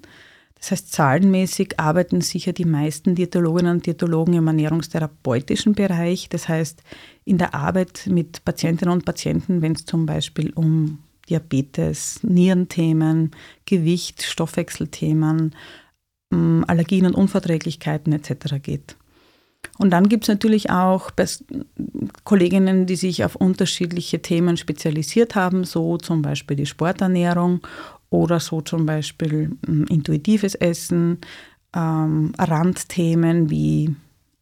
Das 0.57 0.71
heißt, 0.71 0.93
zahlenmäßig 0.93 1.81
arbeiten 1.81 2.21
sicher 2.21 2.53
die 2.53 2.67
meisten 2.67 3.15
Diätologinnen 3.15 3.77
und 3.77 3.87
Diätologen 3.87 4.35
im 4.35 4.49
ernährungstherapeutischen 4.49 5.73
Bereich. 5.73 6.29
Das 6.29 6.47
heißt, 6.47 6.83
in 7.25 7.39
der 7.39 7.55
Arbeit 7.55 8.07
mit 8.07 8.45
Patientinnen 8.45 8.93
und 8.93 9.07
Patienten, 9.07 9.63
wenn 9.63 9.73
es 9.73 9.87
zum 9.87 10.05
Beispiel 10.05 10.53
um 10.53 10.99
Diabetes, 11.31 12.23
Nierenthemen, 12.23 13.31
Gewicht, 13.65 14.25
Stoffwechselthemen, 14.25 15.57
Allergien 16.67 17.07
und 17.07 17.15
Unverträglichkeiten 17.15 18.13
etc. 18.13 18.57
geht. 18.63 18.97
Und 19.79 19.91
dann 19.91 20.09
gibt 20.09 20.25
es 20.25 20.29
natürlich 20.29 20.71
auch 20.71 21.11
Kolleginnen, 22.25 22.87
die 22.87 22.97
sich 22.97 23.25
auf 23.25 23.37
unterschiedliche 23.37 24.21
Themen 24.21 24.57
spezialisiert 24.57 25.35
haben, 25.35 25.65
so 25.65 25.99
zum 25.99 26.23
Beispiel 26.23 26.57
die 26.57 26.67
Sporternährung 26.67 27.61
oder 28.11 28.41
so 28.41 28.61
zum 28.61 28.87
Beispiel 28.87 29.57
ähm, 29.67 29.87
intuitives 29.89 30.55
Essen, 30.55 31.19
ähm, 31.75 32.33
Randthemen 32.39 33.51
wie 33.51 33.95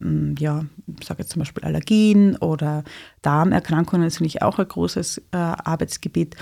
ähm, 0.03 0.35
ja, 0.39 0.65
ich 0.99 1.07
sage 1.07 1.23
jetzt 1.23 1.33
zum 1.33 1.41
Beispiel 1.41 1.65
Allergien 1.65 2.37
oder 2.37 2.85
Darmerkrankungen, 3.23 4.07
das 4.07 4.17
finde 4.17 4.29
ich 4.29 4.43
auch 4.43 4.59
ein 4.59 4.69
großes 4.69 5.19
äh, 5.33 5.37
Arbeitsgebiet. 5.37 6.37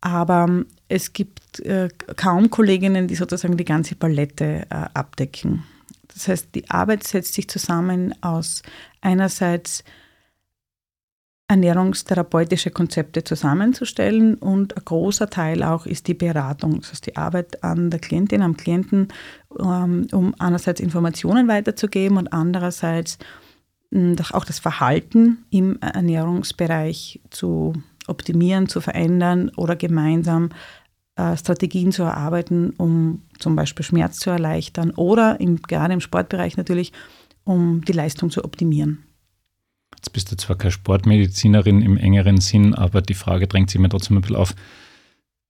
Aber 0.00 0.64
es 0.88 1.12
gibt 1.12 1.60
äh, 1.60 1.88
kaum 2.16 2.50
Kolleginnen, 2.50 3.08
die 3.08 3.14
sozusagen 3.14 3.56
die 3.56 3.64
ganze 3.64 3.94
Palette 3.94 4.66
äh, 4.70 4.74
abdecken. 4.94 5.64
Das 6.12 6.28
heißt, 6.28 6.54
die 6.54 6.68
Arbeit 6.70 7.04
setzt 7.04 7.34
sich 7.34 7.48
zusammen 7.48 8.14
aus 8.22 8.62
einerseits 9.00 9.84
ernährungstherapeutische 11.48 12.70
Konzepte 12.70 13.22
zusammenzustellen 13.22 14.34
und 14.34 14.76
ein 14.76 14.84
großer 14.84 15.30
Teil 15.30 15.62
auch 15.62 15.86
ist 15.86 16.08
die 16.08 16.14
Beratung, 16.14 16.80
das 16.80 16.90
heißt 16.90 17.06
die 17.06 17.16
Arbeit 17.16 17.62
an 17.62 17.90
der 17.90 18.00
Klientin, 18.00 18.42
am 18.42 18.56
Klienten, 18.56 19.08
ähm, 19.58 20.08
um 20.12 20.34
einerseits 20.38 20.80
Informationen 20.80 21.46
weiterzugeben 21.46 22.18
und 22.18 22.32
andererseits 22.32 23.18
hm, 23.92 24.16
auch 24.32 24.44
das 24.44 24.58
Verhalten 24.58 25.44
im 25.50 25.78
Ernährungsbereich 25.80 27.20
zu 27.30 27.74
optimieren, 28.08 28.68
zu 28.68 28.80
verändern 28.80 29.50
oder 29.56 29.76
gemeinsam 29.76 30.50
Strategien 31.16 31.92
zu 31.92 32.02
erarbeiten, 32.02 32.74
um 32.76 33.22
zum 33.38 33.56
Beispiel 33.56 33.84
Schmerz 33.84 34.18
zu 34.18 34.30
erleichtern 34.30 34.90
oder 34.90 35.40
im, 35.40 35.62
gerade 35.62 35.94
im 35.94 36.00
Sportbereich 36.00 36.56
natürlich, 36.56 36.92
um 37.44 37.82
die 37.84 37.92
Leistung 37.92 38.30
zu 38.30 38.44
optimieren. 38.44 39.02
Jetzt 39.96 40.12
bist 40.12 40.30
du 40.30 40.36
zwar 40.36 40.56
keine 40.56 40.72
Sportmedizinerin 40.72 41.80
im 41.80 41.96
engeren 41.96 42.40
Sinn, 42.40 42.74
aber 42.74 43.00
die 43.00 43.14
Frage 43.14 43.46
drängt 43.46 43.70
sich 43.70 43.80
mir 43.80 43.88
trotzdem 43.88 44.18
ein 44.18 44.20
bisschen 44.20 44.36
auf. 44.36 44.54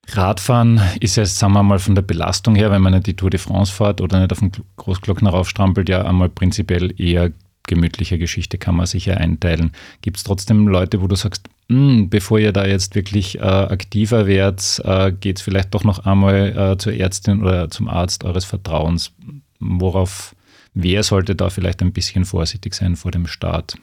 Radfahren 0.09 0.81
ist 1.01 1.17
ja, 1.17 1.27
sagen 1.27 1.55
wir 1.55 1.65
mal, 1.65 1.81
von 1.81 1.97
der 1.97 2.03
Belastung 2.03 2.55
her, 2.55 2.71
wenn 2.71 2.83
man 2.83 2.93
nicht 2.93 3.09
die 3.09 3.17
Tour 3.17 3.31
de 3.31 3.41
France 3.41 3.73
fährt 3.73 4.01
oder 4.01 4.21
nicht 4.21 4.31
auf 4.31 4.39
den 4.39 4.53
Großglockner 4.77 5.31
raufstrampelt, 5.31 5.89
ja 5.89 6.05
einmal 6.05 6.29
prinzipiell 6.29 6.95
eher 7.01 7.33
gemütliche 7.67 8.19
Geschichte, 8.19 8.57
kann 8.57 8.77
man 8.77 8.87
sicher 8.87 9.17
einteilen. 9.17 9.73
Gibt 10.01 10.19
es 10.19 10.23
trotzdem 10.23 10.69
Leute, 10.69 11.03
wo 11.03 11.09
du 11.09 11.17
sagst, 11.17 11.49
hm, 11.69 12.09
bevor 12.09 12.39
ihr 12.39 12.53
da 12.53 12.67
jetzt 12.67 12.95
wirklich 12.95 13.39
äh, 13.39 13.43
aktiver 13.43 14.27
werdet, 14.27 14.81
äh, 14.85 15.13
geht 15.13 15.39
es 15.39 15.43
vielleicht 15.43 15.75
doch 15.75 15.85
noch 15.85 16.07
einmal 16.07 16.57
äh, 16.57 16.79
zur 16.79 16.93
Ärztin 16.93 17.43
oder 17.43 17.71
zum 17.71 17.89
Arzt 17.89 18.25
eures 18.25 18.45
Vertrauens. 18.45 19.13
Worauf 19.59 20.37
Wer 20.79 21.03
sollte 21.03 21.35
da 21.35 21.49
vielleicht 21.49 21.81
ein 21.81 21.95
bisschen 21.95 22.27
vorsichtig 22.27 22.75
sein 22.75 22.97
vor 22.97 23.11
dem 23.11 23.27
Start? 23.27 23.79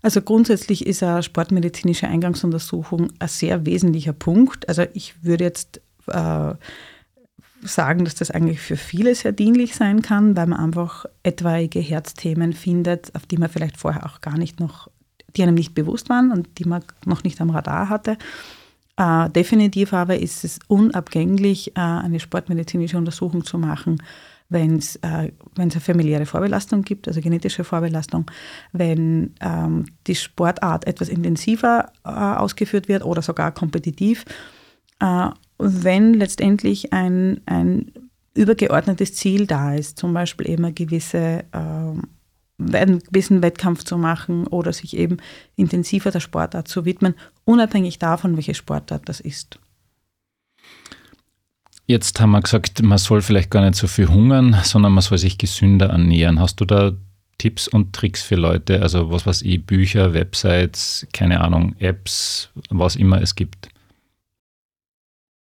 Also 0.00 0.22
grundsätzlich 0.22 0.86
ist 0.86 1.02
eine 1.02 1.24
sportmedizinische 1.24 2.06
Eingangsuntersuchung 2.06 3.08
ein 3.18 3.26
sehr 3.26 3.66
wesentlicher 3.66 4.12
Punkt. 4.12 4.68
Also 4.68 4.84
ich 4.94 5.24
würde 5.24 5.42
jetzt 5.42 5.80
äh, 6.06 6.54
sagen, 7.62 8.04
dass 8.04 8.14
das 8.14 8.30
eigentlich 8.30 8.60
für 8.60 8.76
viele 8.76 9.16
sehr 9.16 9.32
dienlich 9.32 9.74
sein 9.74 10.02
kann, 10.02 10.36
weil 10.36 10.46
man 10.46 10.60
einfach 10.60 11.06
etwaige 11.24 11.80
Herzthemen 11.80 12.52
findet, 12.52 13.12
auf 13.16 13.26
die 13.26 13.38
man 13.38 13.50
vielleicht 13.50 13.76
vorher 13.76 14.06
auch 14.06 14.20
gar 14.20 14.38
nicht 14.38 14.60
noch 14.60 14.88
die 15.36 15.42
einem 15.42 15.54
nicht 15.54 15.74
bewusst 15.74 16.08
waren 16.08 16.32
und 16.32 16.58
die 16.58 16.64
man 16.64 16.82
noch 17.04 17.24
nicht 17.24 17.40
am 17.40 17.50
Radar 17.50 17.88
hatte. 17.88 18.16
Äh, 18.96 19.28
definitiv 19.30 19.92
aber 19.92 20.18
ist 20.18 20.44
es 20.44 20.58
unabgänglich, 20.68 21.76
äh, 21.76 21.80
eine 21.80 22.18
sportmedizinische 22.18 22.96
Untersuchung 22.96 23.44
zu 23.44 23.58
machen, 23.58 24.02
wenn 24.48 24.76
es 24.76 24.96
äh, 24.96 25.32
eine 25.58 25.70
familiäre 25.70 26.24
Vorbelastung 26.24 26.82
gibt, 26.82 27.08
also 27.08 27.20
genetische 27.20 27.64
Vorbelastung, 27.64 28.30
wenn 28.72 29.34
ähm, 29.40 29.86
die 30.06 30.14
Sportart 30.14 30.86
etwas 30.86 31.08
intensiver 31.08 31.92
äh, 32.04 32.08
ausgeführt 32.08 32.88
wird 32.88 33.04
oder 33.04 33.22
sogar 33.22 33.52
kompetitiv, 33.52 34.24
äh, 35.00 35.28
wenn 35.58 36.14
letztendlich 36.14 36.92
ein, 36.92 37.40
ein 37.44 37.92
übergeordnetes 38.34 39.14
Ziel 39.14 39.46
da 39.46 39.74
ist, 39.74 39.98
zum 39.98 40.14
Beispiel 40.14 40.48
eben 40.48 40.64
eine 40.64 40.74
gewisse 40.74 41.44
einen 42.58 43.00
gewissen 43.00 43.42
Wettkampf 43.42 43.84
zu 43.84 43.98
machen 43.98 44.46
oder 44.46 44.72
sich 44.72 44.96
eben 44.96 45.18
intensiver 45.56 46.10
der 46.10 46.20
Sportart 46.20 46.68
zu 46.68 46.84
widmen, 46.84 47.14
unabhängig 47.44 47.98
davon, 47.98 48.36
welche 48.36 48.54
Sportart 48.54 49.08
das 49.08 49.20
ist. 49.20 49.58
Jetzt 51.86 52.20
haben 52.20 52.32
wir 52.32 52.40
gesagt, 52.40 52.82
man 52.82 52.98
soll 52.98 53.22
vielleicht 53.22 53.50
gar 53.50 53.62
nicht 53.62 53.76
so 53.76 53.86
viel 53.86 54.08
hungern, 54.08 54.56
sondern 54.64 54.92
man 54.92 55.02
soll 55.02 55.18
sich 55.18 55.38
gesünder 55.38 55.86
ernähren. 55.86 56.40
Hast 56.40 56.60
du 56.60 56.64
da 56.64 56.92
Tipps 57.38 57.68
und 57.68 57.92
Tricks 57.92 58.22
für 58.22 58.34
Leute? 58.34 58.82
Also 58.82 59.10
was 59.10 59.26
weiß 59.26 59.42
ich, 59.42 59.64
Bücher, 59.64 60.12
Websites, 60.12 61.06
keine 61.12 61.40
Ahnung, 61.42 61.76
Apps, 61.78 62.50
was 62.70 62.96
immer 62.96 63.22
es 63.22 63.34
gibt? 63.34 63.68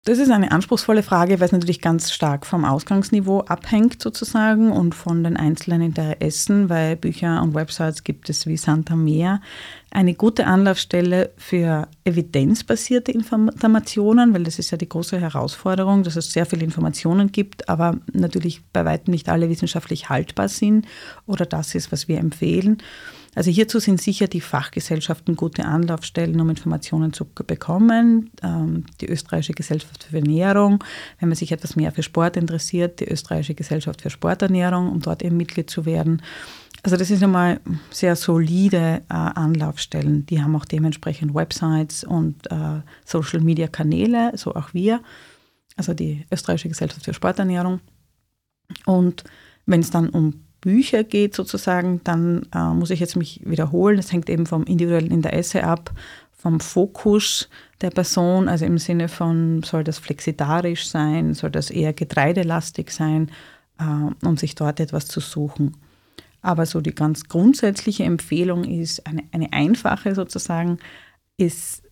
Das 0.04 0.18
ist 0.18 0.30
eine 0.30 0.50
anspruchsvolle 0.50 1.02
Frage, 1.02 1.40
weil 1.40 1.46
es 1.46 1.52
natürlich 1.52 1.82
ganz 1.82 2.10
stark 2.10 2.46
vom 2.46 2.64
Ausgangsniveau 2.64 3.40
abhängt 3.40 4.00
sozusagen 4.00 4.72
und 4.72 4.94
von 4.94 5.22
den 5.22 5.36
einzelnen 5.36 5.82
Interessen, 5.82 6.70
weil 6.70 6.96
Bücher 6.96 7.42
und 7.42 7.52
Websites 7.54 8.02
gibt 8.02 8.30
es 8.30 8.46
wie 8.46 8.56
Santa 8.56 8.96
Meer. 8.96 9.42
Eine 9.90 10.14
gute 10.14 10.46
Anlaufstelle 10.46 11.32
für 11.36 11.86
evidenzbasierte 12.04 13.12
Informationen, 13.12 14.32
weil 14.32 14.44
das 14.44 14.58
ist 14.58 14.70
ja 14.70 14.78
die 14.78 14.88
große 14.88 15.20
Herausforderung, 15.20 16.02
dass 16.02 16.16
es 16.16 16.32
sehr 16.32 16.46
viele 16.46 16.64
Informationen 16.64 17.30
gibt, 17.30 17.68
aber 17.68 17.98
natürlich 18.10 18.62
bei 18.72 18.86
weitem 18.86 19.12
nicht 19.12 19.28
alle 19.28 19.50
wissenschaftlich 19.50 20.08
haltbar 20.08 20.48
sind 20.48 20.86
oder 21.26 21.44
das 21.44 21.74
ist, 21.74 21.92
was 21.92 22.08
wir 22.08 22.20
empfehlen. 22.20 22.78
Also 23.34 23.50
hierzu 23.50 23.78
sind 23.78 24.00
sicher 24.00 24.26
die 24.26 24.40
Fachgesellschaften 24.40 25.36
gute 25.36 25.64
Anlaufstellen, 25.64 26.40
um 26.40 26.50
Informationen 26.50 27.12
zu 27.12 27.24
bekommen. 27.24 28.30
Ähm, 28.42 28.86
die 29.00 29.08
Österreichische 29.08 29.52
Gesellschaft 29.52 30.04
für 30.04 30.16
Ernährung, 30.16 30.82
wenn 31.20 31.28
man 31.28 31.36
sich 31.36 31.52
etwas 31.52 31.76
mehr 31.76 31.92
für 31.92 32.02
Sport 32.02 32.36
interessiert, 32.36 32.98
die 32.98 33.08
Österreichische 33.08 33.54
Gesellschaft 33.54 34.02
für 34.02 34.10
Sporternährung, 34.10 34.90
um 34.90 35.00
dort 35.00 35.22
eben 35.22 35.36
Mitglied 35.36 35.70
zu 35.70 35.86
werden. 35.86 36.22
Also 36.82 36.96
das 36.96 37.08
sind 37.08 37.22
einmal 37.22 37.60
sehr 37.90 38.16
solide 38.16 39.02
äh, 39.08 39.14
Anlaufstellen. 39.14 40.26
Die 40.26 40.42
haben 40.42 40.56
auch 40.56 40.64
dementsprechend 40.64 41.34
Websites 41.34 42.04
und 42.04 42.50
äh, 42.50 42.80
Social-Media-Kanäle, 43.04 44.32
so 44.36 44.54
auch 44.54 44.74
wir, 44.74 45.02
also 45.76 45.94
die 45.94 46.26
Österreichische 46.32 46.70
Gesellschaft 46.70 47.04
für 47.04 47.14
Sporternährung. 47.14 47.80
Und 48.86 49.24
wenn 49.66 49.80
es 49.80 49.90
dann 49.90 50.08
um 50.08 50.46
Bücher 50.60 51.04
geht 51.04 51.34
sozusagen, 51.34 52.00
dann 52.04 52.46
äh, 52.54 52.74
muss 52.74 52.90
ich 52.90 53.00
jetzt 53.00 53.16
mich 53.16 53.40
wiederholen. 53.44 53.98
Es 53.98 54.12
hängt 54.12 54.28
eben 54.28 54.46
vom 54.46 54.64
individuellen 54.64 55.10
Interesse 55.10 55.64
ab, 55.64 55.92
vom 56.32 56.60
Fokus 56.60 57.48
der 57.80 57.90
Person, 57.90 58.48
also 58.48 58.64
im 58.64 58.78
Sinne 58.78 59.08
von, 59.08 59.62
soll 59.62 59.84
das 59.84 59.98
flexitarisch 59.98 60.88
sein, 60.88 61.34
soll 61.34 61.50
das 61.50 61.70
eher 61.70 61.92
getreidelastig 61.92 62.90
sein, 62.90 63.30
äh, 63.78 64.26
um 64.26 64.36
sich 64.36 64.54
dort 64.54 64.80
etwas 64.80 65.06
zu 65.06 65.20
suchen. 65.20 65.76
Aber 66.42 66.64
so 66.66 66.80
die 66.80 66.94
ganz 66.94 67.24
grundsätzliche 67.28 68.04
Empfehlung 68.04 68.64
ist, 68.64 69.06
eine, 69.06 69.24
eine 69.32 69.52
einfache 69.52 70.14
sozusagen, 70.14 70.78
ist 71.36 71.82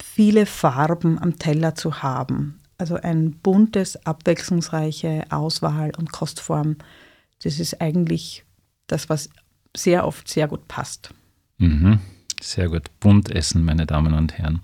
viele 0.00 0.46
Farben 0.46 1.18
am 1.18 1.38
Teller 1.38 1.74
zu 1.74 2.02
haben. 2.02 2.60
Also 2.78 2.94
ein 2.94 3.32
buntes, 3.32 4.06
abwechslungsreiche 4.06 5.24
Auswahl 5.30 5.92
und 5.98 6.12
Kostform. 6.12 6.76
Das 7.42 7.58
ist 7.58 7.80
eigentlich 7.80 8.44
das, 8.86 9.08
was 9.08 9.30
sehr 9.76 10.06
oft 10.06 10.28
sehr 10.28 10.48
gut 10.48 10.68
passt. 10.68 11.14
Mhm. 11.58 12.00
Sehr 12.40 12.68
gut. 12.68 12.90
Bunt 13.00 13.30
essen, 13.30 13.64
meine 13.64 13.86
Damen 13.86 14.14
und 14.14 14.38
Herren. 14.38 14.60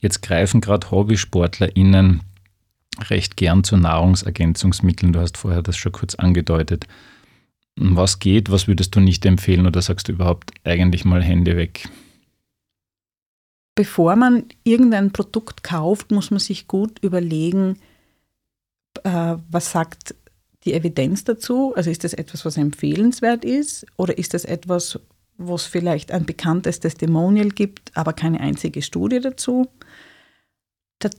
Jetzt 0.00 0.22
greifen 0.22 0.60
gerade 0.60 0.90
HobbysportlerInnen 0.90 2.22
recht 3.10 3.36
gern 3.36 3.64
zu 3.64 3.76
Nahrungsergänzungsmitteln. 3.76 5.12
Du 5.12 5.20
hast 5.20 5.36
vorher 5.36 5.62
das 5.62 5.76
schon 5.76 5.92
kurz 5.92 6.14
angedeutet 6.14 6.86
was 7.80 8.18
geht, 8.18 8.50
was 8.50 8.66
würdest 8.66 8.94
du 8.94 9.00
nicht 9.00 9.24
empfehlen 9.24 9.66
oder 9.66 9.82
sagst 9.82 10.08
du 10.08 10.12
überhaupt 10.12 10.52
eigentlich 10.64 11.04
mal 11.04 11.22
Hände 11.22 11.56
weg? 11.56 11.88
Bevor 13.74 14.16
man 14.16 14.46
irgendein 14.64 15.12
Produkt 15.12 15.62
kauft, 15.62 16.10
muss 16.10 16.30
man 16.30 16.40
sich 16.40 16.66
gut 16.66 16.98
überlegen, 17.00 17.78
äh, 19.04 19.36
was 19.48 19.70
sagt 19.70 20.16
die 20.68 20.74
Evidenz 20.74 21.24
dazu? 21.24 21.74
Also 21.74 21.90
ist 21.90 22.04
das 22.04 22.12
etwas, 22.12 22.44
was 22.44 22.56
empfehlenswert 22.56 23.44
ist 23.44 23.86
oder 23.96 24.18
ist 24.18 24.34
das 24.34 24.44
etwas, 24.44 25.00
wo 25.38 25.54
es 25.54 25.64
vielleicht 25.64 26.12
ein 26.12 26.26
bekanntes 26.26 26.80
Testimonial 26.80 27.48
gibt, 27.48 27.96
aber 27.96 28.12
keine 28.12 28.40
einzige 28.40 28.82
Studie 28.82 29.20
dazu? 29.20 29.68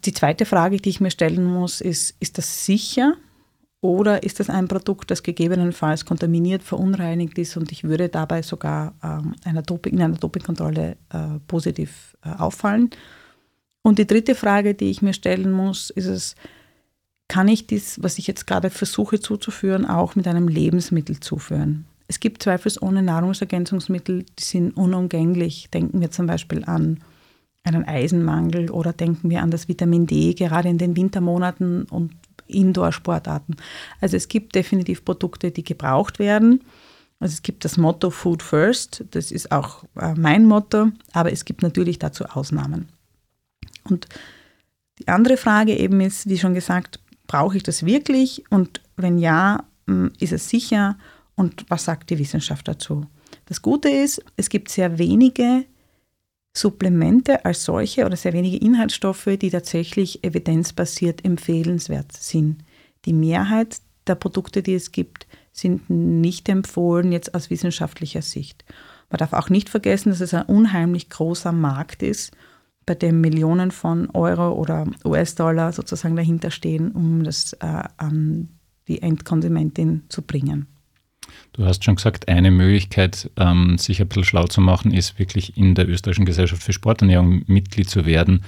Die 0.04 0.14
zweite 0.14 0.46
Frage, 0.46 0.78
die 0.78 0.90
ich 0.90 1.00
mir 1.00 1.10
stellen 1.10 1.46
muss, 1.46 1.82
ist, 1.82 2.16
ist 2.20 2.38
das 2.38 2.66
sicher? 2.66 3.16
Oder 3.82 4.24
ist 4.24 4.42
das 4.42 4.50
ein 4.50 4.68
Produkt, 4.68 5.10
das 5.10 5.24
gegebenenfalls 5.24 6.06
kontaminiert, 6.06 6.64
verunreinigt 6.64 7.38
ist 7.38 7.56
und 7.56 7.72
ich 7.72 7.86
würde 7.86 8.10
dabei 8.10 8.42
sogar 8.42 8.94
ähm, 9.02 9.36
einer 9.46 9.62
Doping, 9.62 9.94
in 9.94 10.02
einer 10.02 10.18
Dopingkontrolle 10.18 10.98
äh, 11.14 11.40
positiv 11.48 12.18
äh, 12.26 12.30
auffallen? 12.30 12.90
Und 13.82 13.98
die 13.98 14.06
dritte 14.06 14.36
Frage, 14.36 14.74
die 14.74 14.90
ich 14.90 15.02
mir 15.02 15.14
stellen 15.14 15.54
muss, 15.54 15.92
ist 15.92 16.08
es, 16.08 16.36
kann 17.30 17.48
ich 17.48 17.68
dies, 17.68 18.02
was 18.04 18.18
ich 18.18 18.28
jetzt 18.28 18.48
gerade 18.48 18.70
versuche 18.70 19.22
zuzuführen, 19.22 19.86
auch 19.86 20.16
mit 20.16 20.28
einem 20.28 20.50
Lebensmittel 20.50 21.20
zuführen? 21.22 21.86
Es 22.08 22.20
gibt 22.20 22.42
zweifelsohne 22.44 23.04
Nahrungsergänzungsmittel, 23.04 24.26
die 24.38 24.44
sind 24.44 24.76
unumgänglich. 24.76 25.70
Denken 25.72 26.02
wir 26.02 26.10
zum 26.10 26.26
Beispiel 26.26 26.66
an 26.66 27.00
einen 27.64 27.86
Eisenmangel 27.86 28.72
oder 28.72 28.94
denken 28.94 29.30
wir 29.30 29.44
an 29.44 29.52
das 29.52 29.68
Vitamin 29.68 30.08
D, 30.08 30.34
gerade 30.34 30.70
in 30.70 30.80
den 30.80 30.96
Wintermonaten 30.96 31.84
und 31.84 32.14
Indoor-Sportarten. 32.48 33.58
Also 34.02 34.18
es 34.18 34.28
gibt 34.28 34.56
definitiv 34.56 35.06
Produkte, 35.06 35.52
die 35.52 35.64
gebraucht 35.64 36.18
werden. 36.18 36.64
Also 37.20 37.34
es 37.34 37.44
gibt 37.44 37.64
das 37.64 37.78
Motto 37.78 38.10
Food 38.10 38.42
First, 38.42 39.06
das 39.12 39.32
ist 39.32 39.52
auch 39.52 39.84
äh, 39.96 40.16
mein 40.16 40.46
Motto, 40.46 40.88
aber 41.12 41.32
es 41.32 41.46
gibt 41.46 41.62
natürlich 41.62 42.00
dazu 42.00 42.26
Ausnahmen. 42.26 42.90
Und 43.84 44.08
die 44.98 45.08
andere 45.10 45.38
Frage 45.38 45.78
eben 45.78 46.02
ist, 46.02 46.28
wie 46.28 46.38
schon 46.40 46.54
gesagt, 46.54 47.00
brauche 47.30 47.56
ich 47.56 47.64
das 47.64 47.86
wirklich? 47.86 48.44
Und 48.50 48.82
wenn 48.98 49.20
ja, 49.20 49.64
hm, 49.88 50.12
ist 50.20 50.34
es 50.34 50.50
sicher? 50.50 50.98
Und 51.36 51.64
was 51.70 51.86
sagt 51.86 52.10
die 52.10 52.20
Wissenschaft 52.20 52.68
dazu? 52.68 53.06
Das 53.46 53.62
Gute 53.62 53.88
ist, 53.88 54.22
es 54.36 54.50
gibt 54.50 54.70
sehr 54.70 54.98
wenige 54.98 55.64
Supplemente 56.58 57.46
als 57.46 57.64
solche 57.64 58.06
oder 58.06 58.18
sehr 58.18 58.34
wenige 58.34 58.58
Inhaltsstoffe, 58.58 59.30
die 59.40 59.52
tatsächlich 59.52 60.24
evidenzbasiert 60.24 61.24
empfehlenswert 61.24 62.12
sind. 62.12 62.64
Die 63.06 63.14
Mehrheit 63.14 63.80
der 64.08 64.16
Produkte, 64.16 64.64
die 64.64 64.74
es 64.74 64.92
gibt, 64.92 65.28
sind 65.54 65.88
nicht 65.90 66.50
empfohlen 66.50 67.12
jetzt 67.12 67.36
aus 67.36 67.52
wissenschaftlicher 67.52 68.24
Sicht. 68.24 68.66
Man 69.12 69.20
darf 69.20 69.34
auch 69.34 69.50
nicht 69.50 69.70
vergessen, 69.70 70.10
dass 70.10 70.22
es 70.22 70.34
ein 70.34 70.46
unheimlich 70.48 71.10
großer 71.10 71.52
Markt 71.52 72.02
ist, 72.02 72.32
bei 72.90 72.96
dem 72.96 73.22
Millionen 73.22 73.70
von 73.70 74.10
Euro 74.16 74.52
oder 74.52 74.88
US-Dollar 75.06 75.74
sozusagen 75.74 76.16
dahinter 76.16 76.50
stehen, 76.50 76.92
um 76.92 77.24
das 77.24 77.54
äh, 77.54 77.84
an 77.98 78.50
die 78.88 79.04
Endkonsumentin 79.04 80.06
zu 80.10 80.24
bringen. 80.24 80.66
Du 81.54 81.66
hast 81.66 81.84
schon 81.84 81.98
gesagt, 81.98 82.28
eine 82.28 82.50
Möglichkeit, 82.50 83.30
ähm, 83.38 83.78
sich 83.78 84.02
ein 84.02 84.08
bisschen 84.08 84.24
schlau 84.24 84.48
zu 84.48 84.60
machen, 84.60 84.92
ist 84.92 85.20
wirklich 85.20 85.56
in 85.56 85.76
der 85.76 85.88
österreichischen 85.88 86.26
Gesellschaft 86.26 86.64
für 86.64 86.74
Sporternährung 86.74 87.44
Mitglied 87.46 87.88
zu 87.88 88.08
werden. 88.08 88.44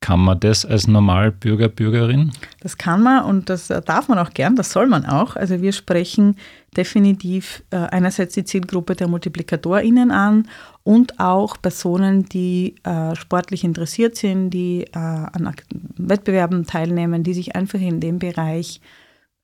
Kann 0.00 0.20
man 0.20 0.38
das 0.38 0.64
als 0.64 0.86
Normalbürger, 0.86 1.68
Bürgerin? 1.68 2.30
Das 2.60 2.78
kann 2.78 3.02
man 3.02 3.24
und 3.24 3.50
das 3.50 3.66
darf 3.66 4.08
man 4.08 4.18
auch 4.18 4.30
gern, 4.30 4.54
das 4.54 4.72
soll 4.72 4.86
man 4.86 5.04
auch. 5.04 5.34
Also 5.34 5.60
wir 5.60 5.72
sprechen 5.72 6.36
definitiv 6.76 7.64
äh, 7.70 7.76
einerseits 7.76 8.34
die 8.34 8.44
Zielgruppe 8.44 8.94
der 8.94 9.08
MultiplikatorInnen 9.08 10.10
an 10.10 10.48
und 10.84 11.18
auch 11.18 11.60
Personen, 11.60 12.24
die 12.24 12.76
äh, 12.84 13.16
sportlich 13.16 13.64
interessiert 13.64 14.16
sind, 14.16 14.50
die 14.50 14.84
äh, 14.84 14.98
an 14.98 15.52
Wettbewerben 15.96 16.64
teilnehmen, 16.64 17.24
die 17.24 17.34
sich 17.34 17.56
einfach 17.56 17.80
in 17.80 18.00
dem 18.00 18.20
Bereich 18.20 18.80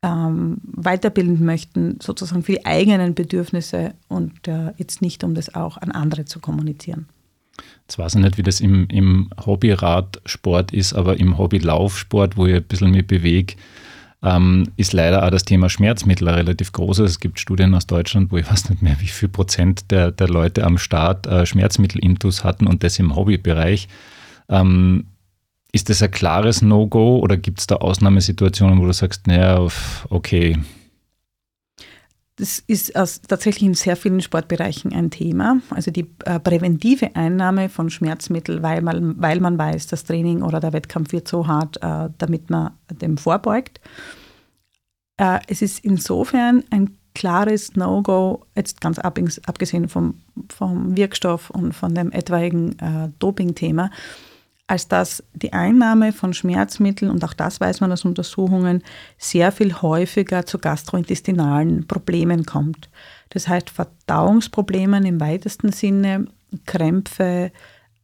ähm, 0.05 0.59
weiterbilden 0.62 1.45
möchten, 1.45 1.99
sozusagen 2.01 2.43
für 2.43 2.53
die 2.53 2.67
eigenen 2.67 3.14
Bedürfnisse 3.14 3.95
und 4.09 4.47
äh, 4.47 4.73
jetzt 4.77 5.03
nicht, 5.03 5.25
um 5.25 5.35
das 5.35 5.55
auch 5.55 5.79
an 5.79 5.90
andere 5.90 6.27
zu 6.27 6.40
kommunizieren. 6.40 7.09
Jetzt 7.83 7.99
weiß 7.99 8.14
ich 8.14 8.21
nicht, 8.23 8.38
wie 8.38 8.43
das 8.43 8.61
im, 8.61 8.87
im 8.88 9.31
Hobbyradsport 9.45 10.73
ist, 10.73 10.95
aber 10.95 11.19
im 11.19 11.37
Hobbylaufsport, 11.37 12.37
wo 12.37 12.47
ich 12.47 12.55
ein 12.55 12.62
bisschen 12.64 12.90
mich 12.90 13.07
bewege, 13.07 13.57
ähm, 14.23 14.73
ist 14.77 14.95
leider 14.95 15.25
auch 15.25 15.31
das 15.31 15.45
Thema 15.45 15.69
Schmerzmittel 15.69 16.29
relativ 16.29 16.73
groß. 16.73 17.01
Es 17.01 17.21
gibt 17.21 17.38
Studien 17.38 17.75
aus 17.75 17.87
Deutschland, 17.87 18.33
wo 18.33 18.38
ich 18.38 18.51
weiß 18.51 18.71
nicht 18.71 18.81
mehr, 18.81 18.97
wie 19.01 19.07
viel 19.07 19.29
Prozent 19.29 19.90
der, 19.90 20.11
der 20.12 20.29
Leute 20.29 20.64
am 20.64 20.79
Start 20.79 21.27
äh, 21.27 21.45
Schmerzmittel-Intus 21.45 22.43
hatten 22.43 22.67
und 22.67 22.83
das 22.83 22.99
im 22.99 23.14
Hobbybereich. 23.14 23.88
Ähm, 24.49 25.07
ist 25.73 25.90
das 25.90 26.03
ein 26.03 26.11
klares 26.11 26.62
No-Go 26.62 27.19
oder 27.19 27.37
gibt 27.37 27.61
es 27.61 27.67
da 27.67 27.77
Ausnahmesituationen, 27.77 28.81
wo 28.81 28.87
du 28.87 28.93
sagst, 28.93 29.27
naja, 29.27 29.67
okay? 30.09 30.57
Das 32.37 32.59
ist 32.66 32.92
tatsächlich 33.29 33.62
in 33.62 33.75
sehr 33.75 33.94
vielen 33.94 34.20
Sportbereichen 34.20 34.92
ein 34.92 35.11
Thema. 35.11 35.61
Also 35.70 35.92
die 35.92 36.11
äh, 36.25 36.40
präventive 36.40 37.14
Einnahme 37.14 37.68
von 37.68 37.90
Schmerzmitteln, 37.90 38.61
weil 38.61 38.83
man, 38.83 39.20
weil 39.23 39.38
man 39.38 39.57
weiß, 39.57 39.87
das 39.87 40.03
Training 40.03 40.42
oder 40.42 40.59
der 40.59 40.73
Wettkampf 40.73 41.12
wird 41.12 41.29
so 41.29 41.47
hart, 41.47 41.77
äh, 41.81 42.11
damit 42.18 42.51
man 42.51 42.73
dem 42.90 43.18
vorbeugt. 43.18 43.81
Äh, 45.16 45.38
es 45.47 45.62
ist 45.62 45.85
insofern 45.85 46.64
ein 46.70 46.97
klares 47.14 47.77
No-Go, 47.77 48.44
jetzt 48.57 48.81
ganz 48.81 48.99
abgesehen 48.99 49.88
vom, 49.88 50.20
vom 50.49 50.97
Wirkstoff 50.97 51.51
und 51.51 51.73
von 51.73 51.94
dem 51.94 52.11
etwaigen 52.11 52.77
Doping-Thema, 53.20 53.90
als 54.66 54.88
dass 54.88 55.22
die 55.35 55.53
Einnahme 55.53 56.12
von 56.12 56.33
Schmerzmitteln, 56.33 57.11
und 57.11 57.22
auch 57.24 57.35
das 57.35 57.61
weiß 57.61 57.81
man 57.81 57.92
aus 57.92 58.05
Untersuchungen, 58.05 58.83
sehr 59.18 59.53
viel 59.53 59.74
häufiger 59.74 60.46
zu 60.46 60.59
gastrointestinalen 60.59 61.87
Problemen 61.87 62.46
kommt. 62.46 62.88
Das 63.31 63.46
heißt 63.46 63.68
Verdauungsproblemen 63.68 65.05
im 65.05 65.20
weitesten 65.20 65.70
Sinne, 65.70 66.27
Krämpfe, 66.66 67.53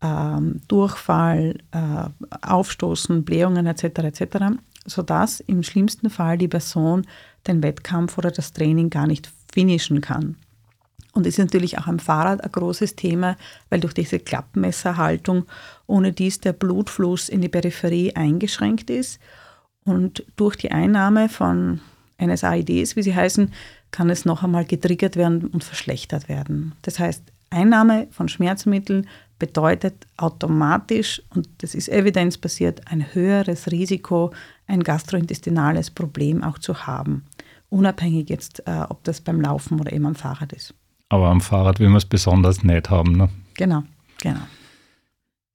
ähm, 0.03 0.61
Durchfall, 0.68 1.59
äh, 1.70 2.09
Aufstoßen, 2.42 3.25
Blähungen 3.25 3.66
etc. 3.66 3.85
etc., 4.05 4.59
sodass 4.87 5.40
im 5.40 5.62
schlimmsten 5.62 6.11
Fall 6.11 6.37
die 6.37 6.49
Person 6.49 7.07
den 7.46 7.62
Wettkampf 7.62 8.18
oder 8.18 8.31
das 8.31 8.53
Training 8.53 8.90
gar 8.90 9.07
nicht 9.07 9.31
finishen 9.53 10.01
kann. 10.01 10.37
Und 11.12 11.27
ist 11.27 11.38
natürlich 11.38 11.79
auch 11.79 11.87
am 11.87 11.99
Fahrrad 11.99 12.42
ein 12.42 12.53
großes 12.53 12.94
Thema, 12.94 13.37
weil 13.68 13.81
durch 13.81 13.94
diese 13.94 14.20
Klappmesserhaltung 14.20 15.44
ohne 15.90 16.12
dies 16.12 16.40
der 16.40 16.53
Blutfluss 16.53 17.29
in 17.29 17.40
die 17.40 17.48
Peripherie 17.48 18.14
eingeschränkt 18.14 18.88
ist. 18.88 19.20
Und 19.85 20.24
durch 20.37 20.57
die 20.57 20.70
Einnahme 20.70 21.29
von 21.29 21.81
NSAIDs, 22.22 22.96
wie 22.96 23.03
sie 23.03 23.14
heißen, 23.14 23.53
kann 23.90 24.09
es 24.09 24.24
noch 24.24 24.42
einmal 24.42 24.64
getriggert 24.64 25.16
werden 25.16 25.48
und 25.48 25.64
verschlechtert 25.64 26.29
werden. 26.29 26.74
Das 26.83 26.98
heißt, 26.98 27.24
Einnahme 27.50 28.07
von 28.12 28.29
Schmerzmitteln 28.29 29.09
bedeutet 29.40 30.07
automatisch, 30.16 31.22
und 31.35 31.48
das 31.59 31.74
ist 31.74 31.88
evidenzbasiert, 31.88 32.87
ein 32.87 33.12
höheres 33.12 33.72
Risiko, 33.72 34.33
ein 34.68 34.85
gastrointestinales 34.85 35.90
Problem 35.90 36.44
auch 36.44 36.59
zu 36.59 36.87
haben. 36.87 37.24
Unabhängig 37.68 38.29
jetzt, 38.29 38.62
äh, 38.66 38.85
ob 38.88 39.03
das 39.03 39.20
beim 39.20 39.40
Laufen 39.40 39.81
oder 39.81 39.92
eben 39.92 40.07
am 40.07 40.14
Fahrrad 40.14 40.53
ist. 40.53 40.74
Aber 41.09 41.29
am 41.29 41.40
Fahrrad 41.40 41.81
will 41.81 41.88
man 41.88 41.96
es 41.96 42.05
besonders 42.05 42.62
nicht 42.62 42.90
haben. 42.90 43.16
Ne? 43.16 43.29
Genau, 43.55 43.83
genau. 44.22 44.42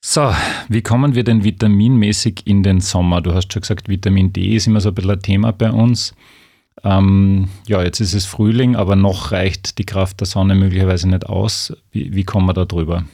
So, 0.08 0.32
wie 0.70 0.84
kommen 0.84 1.16
wir 1.16 1.24
denn 1.24 1.44
vitaminmäßig 1.44 2.44
in 2.46 2.62
den 2.62 2.80
Sommer? 2.80 3.22
Du 3.22 3.34
hast 3.34 3.52
schon 3.52 3.64
gesagt, 3.64 3.90
Vitamin 3.90 4.32
D 4.32 4.56
ist 4.56 4.68
immer 4.68 4.80
so 4.80 4.90
ein 4.90 4.96
bisschen 4.96 5.10
ein 5.10 5.20
Thema 5.20 5.52
bei 5.52 5.72
uns. 5.72 6.14
Ähm, 6.84 7.50
ja, 7.66 7.82
jetzt 7.82 8.00
ist 8.02 8.14
es 8.14 8.28
Frühling, 8.28 8.76
aber 8.76 8.96
noch 8.96 9.32
reicht 9.32 9.80
die 9.80 9.84
Kraft 9.84 10.20
der 10.20 10.28
Sonne 10.28 10.54
möglicherweise 10.54 11.10
nicht 11.10 11.26
aus. 11.26 11.74
Wie, 11.90 12.14
wie 12.14 12.24
kommen 12.24 12.46
wir 12.46 12.54
da 12.54 12.66
drüber? 12.66 13.06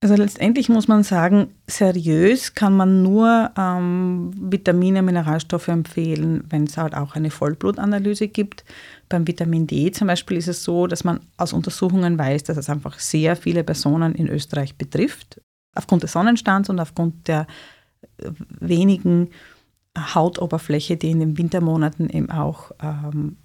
Also 0.00 0.14
letztendlich 0.14 0.68
muss 0.68 0.86
man 0.86 1.02
sagen, 1.02 1.48
seriös 1.66 2.54
kann 2.54 2.76
man 2.76 3.02
nur 3.02 3.50
ähm, 3.58 4.30
Vitamine, 4.40 5.02
Mineralstoffe 5.02 5.66
empfehlen, 5.66 6.44
wenn 6.48 6.64
es 6.64 6.76
halt 6.76 6.94
auch 6.94 7.16
eine 7.16 7.32
Vollblutanalyse 7.32 8.28
gibt. 8.28 8.64
Beim 9.08 9.26
Vitamin 9.26 9.66
D 9.66 9.90
zum 9.90 10.06
Beispiel 10.06 10.36
ist 10.36 10.48
es 10.48 10.62
so, 10.62 10.86
dass 10.86 11.02
man 11.02 11.18
aus 11.36 11.52
Untersuchungen 11.52 12.16
weiß, 12.16 12.44
dass 12.44 12.56
es 12.58 12.70
einfach 12.70 13.00
sehr 13.00 13.34
viele 13.34 13.64
Personen 13.64 14.14
in 14.14 14.28
Österreich 14.28 14.76
betrifft, 14.76 15.40
aufgrund 15.74 16.02
des 16.02 16.12
Sonnenstands 16.12 16.68
und 16.68 16.80
aufgrund 16.80 17.28
der 17.28 17.46
äh, 18.18 18.30
wenigen 18.60 19.30
Hautoberfläche, 19.96 20.96
die 20.96 21.10
in 21.10 21.20
den 21.20 21.38
Wintermonaten 21.38 22.08
eben 22.10 22.30
auch 22.30 22.70
ähm, 22.80 23.36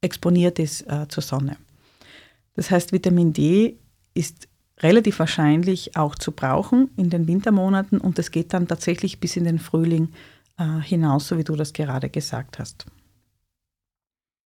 exponiert 0.00 0.58
ist 0.58 0.82
äh, 0.82 1.08
zur 1.08 1.22
Sonne. 1.22 1.56
Das 2.54 2.70
heißt, 2.70 2.92
Vitamin 2.92 3.32
D 3.32 3.76
ist 4.14 4.48
relativ 4.78 5.18
wahrscheinlich 5.18 5.96
auch 5.96 6.14
zu 6.14 6.32
brauchen 6.32 6.90
in 6.96 7.10
den 7.10 7.26
Wintermonaten 7.26 7.98
und 8.00 8.18
es 8.18 8.30
geht 8.30 8.52
dann 8.54 8.66
tatsächlich 8.66 9.20
bis 9.20 9.36
in 9.36 9.44
den 9.44 9.58
Frühling 9.58 10.08
äh, 10.58 10.80
hinaus, 10.82 11.28
so 11.28 11.38
wie 11.38 11.44
du 11.44 11.56
das 11.56 11.72
gerade 11.72 12.08
gesagt 12.08 12.58
hast. 12.58 12.86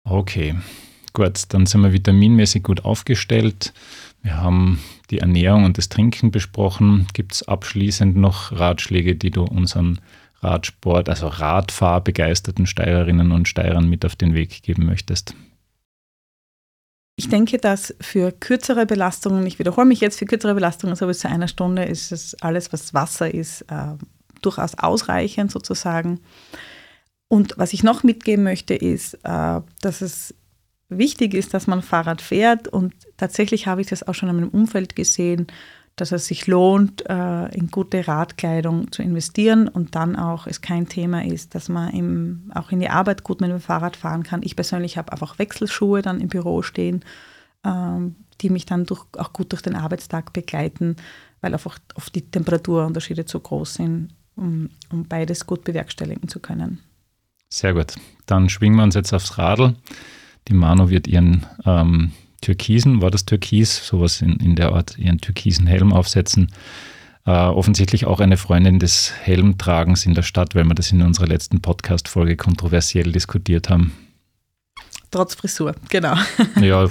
Okay, 0.04 0.54
gut, 1.12 1.42
dann 1.48 1.66
sind 1.66 1.80
wir 1.80 1.92
vitaminmäßig 1.92 2.62
gut 2.62 2.84
aufgestellt. 2.84 3.72
Wir 4.24 4.38
haben 4.38 4.80
die 5.10 5.18
Ernährung 5.18 5.64
und 5.64 5.76
das 5.76 5.90
Trinken 5.90 6.30
besprochen. 6.30 7.06
Gibt 7.12 7.34
es 7.34 7.46
abschließend 7.46 8.16
noch 8.16 8.52
Ratschläge, 8.52 9.16
die 9.16 9.30
du 9.30 9.44
unseren 9.44 10.00
Radsport, 10.40 11.10
also 11.10 11.26
Radfahrbegeisterten 11.28 12.66
Steirerinnen 12.66 13.32
und 13.32 13.48
Steirern 13.48 13.87
mit 13.87 14.02
auf 14.06 14.16
den 14.16 14.32
Weg 14.32 14.62
geben 14.62 14.87
möchtest? 14.87 15.34
Ich 17.16 17.28
denke, 17.28 17.58
dass 17.58 17.94
für 18.00 18.32
kürzere 18.32 18.87
Belastungen, 18.87 19.46
ich 19.46 19.58
wiederhole 19.58 19.87
mich 19.87 20.00
jetzt, 20.00 20.18
für 20.18 20.24
kürzere 20.24 20.54
Belastungen, 20.54 20.96
so 20.96 21.06
bis 21.06 21.18
zu 21.18 21.28
einer 21.28 21.46
Stunde, 21.46 21.84
ist 21.84 22.10
es 22.10 22.34
alles, 22.40 22.72
was 22.72 22.94
Wasser 22.94 23.32
ist, 23.32 23.60
äh, 23.68 23.94
durchaus 24.40 24.74
ausreichend 24.78 25.52
sozusagen. 25.52 26.20
Und 27.28 27.54
was 27.58 27.74
ich 27.74 27.82
noch 27.82 28.04
mitgeben 28.04 28.42
möchte, 28.42 28.74
ist, 28.74 29.14
äh, 29.22 29.60
dass 29.82 30.00
es 30.00 30.34
wichtig 30.98 31.35
ist, 31.35 31.54
dass 31.54 31.66
man 31.66 31.83
Fahrrad 31.83 32.20
fährt. 32.20 32.68
Und 32.68 32.94
tatsächlich 33.16 33.66
habe 33.66 33.80
ich 33.80 33.87
das 33.87 34.07
auch 34.07 34.14
schon 34.14 34.28
in 34.28 34.37
meinem 34.37 34.48
Umfeld 34.48 34.96
gesehen, 34.96 35.46
dass 35.96 36.11
es 36.11 36.26
sich 36.26 36.46
lohnt, 36.46 37.09
äh, 37.09 37.46
in 37.54 37.70
gute 37.70 38.07
Radkleidung 38.07 38.90
zu 38.90 39.02
investieren 39.02 39.68
und 39.68 39.94
dann 39.94 40.16
auch 40.16 40.46
es 40.46 40.61
kein 40.61 40.88
Thema 40.88 41.24
ist, 41.24 41.54
dass 41.54 41.68
man 41.68 41.90
im, 41.90 42.50
auch 42.54 42.72
in 42.72 42.80
die 42.80 42.88
Arbeit 42.88 43.22
gut 43.22 43.40
mit 43.40 43.50
dem 43.50 43.61
Fahrrad 43.61 43.96
fahren 43.96 44.24
kann. 44.24 44.42
Ich 44.42 44.57
persönlich 44.57 44.98
habe 44.98 45.12
einfach 45.12 45.38
Wechselschuhe 45.38 46.02
dann 46.02 46.20
im 46.20 46.28
Büro 46.28 46.62
stehen, 46.62 47.04
ähm, 47.64 48.16
die 48.40 48.50
mich 48.50 48.66
dann 48.66 48.87
durch, 48.87 49.04
auch 49.16 49.33
gut 49.33 49.52
durch 49.52 49.62
den 49.62 49.76
Arbeitstag 49.76 50.33
begleiten, 50.33 50.96
weil 51.40 51.52
einfach 51.52 51.78
oft 51.94 52.14
die 52.14 52.28
Temperaturunterschiede 52.28 53.24
zu 53.24 53.38
groß 53.38 53.74
sind, 53.74 54.09
um, 54.35 54.70
um 54.90 55.07
beides 55.07 55.46
gut 55.46 55.62
bewerkstelligen 55.62 56.28
zu 56.28 56.40
können. 56.40 56.80
Sehr 57.50 57.72
gut. 57.72 57.94
Dann 58.26 58.48
schwingen 58.48 58.76
wir 58.76 58.83
uns 58.83 58.96
jetzt 58.96 59.12
aufs 59.12 59.38
Radl. 59.38 59.76
Die 60.48 60.54
Manu 60.54 60.90
wird 60.90 61.07
ihren 61.07 61.46
ähm, 61.64 62.12
türkisen, 62.40 63.00
war 63.00 63.11
das 63.11 63.24
türkis, 63.24 63.87
sowas 63.87 64.20
in, 64.20 64.37
in 64.37 64.57
der 64.57 64.72
Art, 64.72 64.98
ihren 64.98 65.18
türkisen 65.18 65.66
Helm 65.66 65.92
aufsetzen. 65.92 66.52
Äh, 67.26 67.30
offensichtlich 67.30 68.04
auch 68.04 68.20
eine 68.20 68.37
Freundin 68.37 68.78
des 68.78 69.12
Helmtragens 69.22 70.04
in 70.04 70.14
der 70.14 70.22
Stadt, 70.22 70.54
weil 70.54 70.64
wir 70.64 70.74
das 70.74 70.92
in 70.92 71.00
unserer 71.00 71.26
letzten 71.26 71.62
Podcast-Folge 71.62 72.37
kontroversiell 72.37 73.12
diskutiert 73.12 73.70
haben. 73.70 73.92
Trotz 75.11 75.35
Frisur, 75.35 75.74
genau. 75.88 76.16
ja, 76.61 76.87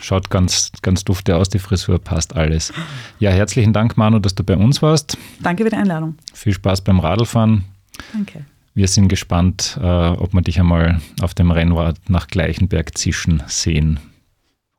schaut 0.00 0.30
ganz, 0.30 0.72
ganz 0.82 1.04
dufte 1.04 1.36
aus, 1.36 1.48
die 1.48 1.60
Frisur 1.60 2.00
passt 2.00 2.34
alles. 2.34 2.72
Ja, 3.20 3.30
herzlichen 3.30 3.72
Dank, 3.72 3.96
Manu, 3.96 4.18
dass 4.18 4.34
du 4.34 4.42
bei 4.42 4.56
uns 4.56 4.82
warst. 4.82 5.16
Danke 5.40 5.62
für 5.62 5.70
die 5.70 5.76
Einladung. 5.76 6.16
Viel 6.32 6.54
Spaß 6.54 6.80
beim 6.80 6.98
Radlfahren. 6.98 7.64
Danke. 8.12 8.44
Wir 8.78 8.86
sind 8.86 9.08
gespannt, 9.08 9.76
äh, 9.82 9.84
ob 9.84 10.34
wir 10.34 10.40
dich 10.40 10.60
einmal 10.60 11.00
auf 11.20 11.34
dem 11.34 11.50
Rennrad 11.50 11.96
nach 12.08 12.28
Gleichenberg 12.28 12.96
zischen 12.96 13.42
sehen. 13.48 13.98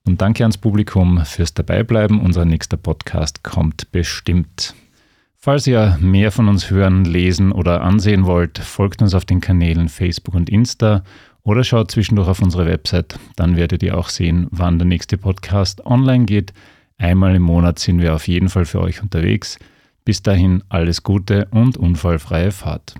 Und 0.08 0.22
danke 0.22 0.46
ans 0.46 0.58
Publikum 0.58 1.26
fürs 1.26 1.54
Dabeibleiben. 1.54 2.22
Unser 2.22 2.46
nächster 2.46 2.78
Podcast 2.78 3.44
kommt 3.44 3.92
bestimmt. 3.92 4.74
Falls 5.36 5.68
ihr 5.68 5.98
mehr 6.00 6.32
von 6.32 6.48
uns 6.48 6.70
hören, 6.70 7.04
lesen 7.04 7.52
oder 7.52 7.82
ansehen 7.82 8.24
wollt, 8.24 8.60
folgt 8.60 9.02
uns 9.02 9.14
auf 9.14 9.26
den 9.26 9.42
Kanälen 9.42 9.90
Facebook 9.90 10.34
und 10.34 10.50
Insta 10.50 11.04
oder 11.44 11.66
schaut 11.66 11.92
zwischendurch 11.92 12.30
auf 12.30 12.42
unsere 12.42 12.68
Website. 12.68 13.20
Dann 13.36 13.58
werdet 13.58 13.84
ihr 13.84 13.98
auch 13.98 14.08
sehen, 14.08 14.48
wann 14.50 14.80
der 14.80 14.88
nächste 14.88 15.18
Podcast 15.18 15.86
online 15.86 16.24
geht. 16.24 16.54
Einmal 16.98 17.36
im 17.36 17.44
Monat 17.44 17.80
sind 17.80 18.00
wir 18.00 18.16
auf 18.16 18.30
jeden 18.30 18.48
Fall 18.48 18.64
für 18.64 18.80
euch 18.80 19.04
unterwegs. 19.04 19.60
Bis 20.06 20.24
dahin 20.24 20.64
alles 20.70 21.04
Gute 21.04 21.50
und 21.52 21.76
unfallfreie 21.76 22.52
Fahrt. 22.52 22.96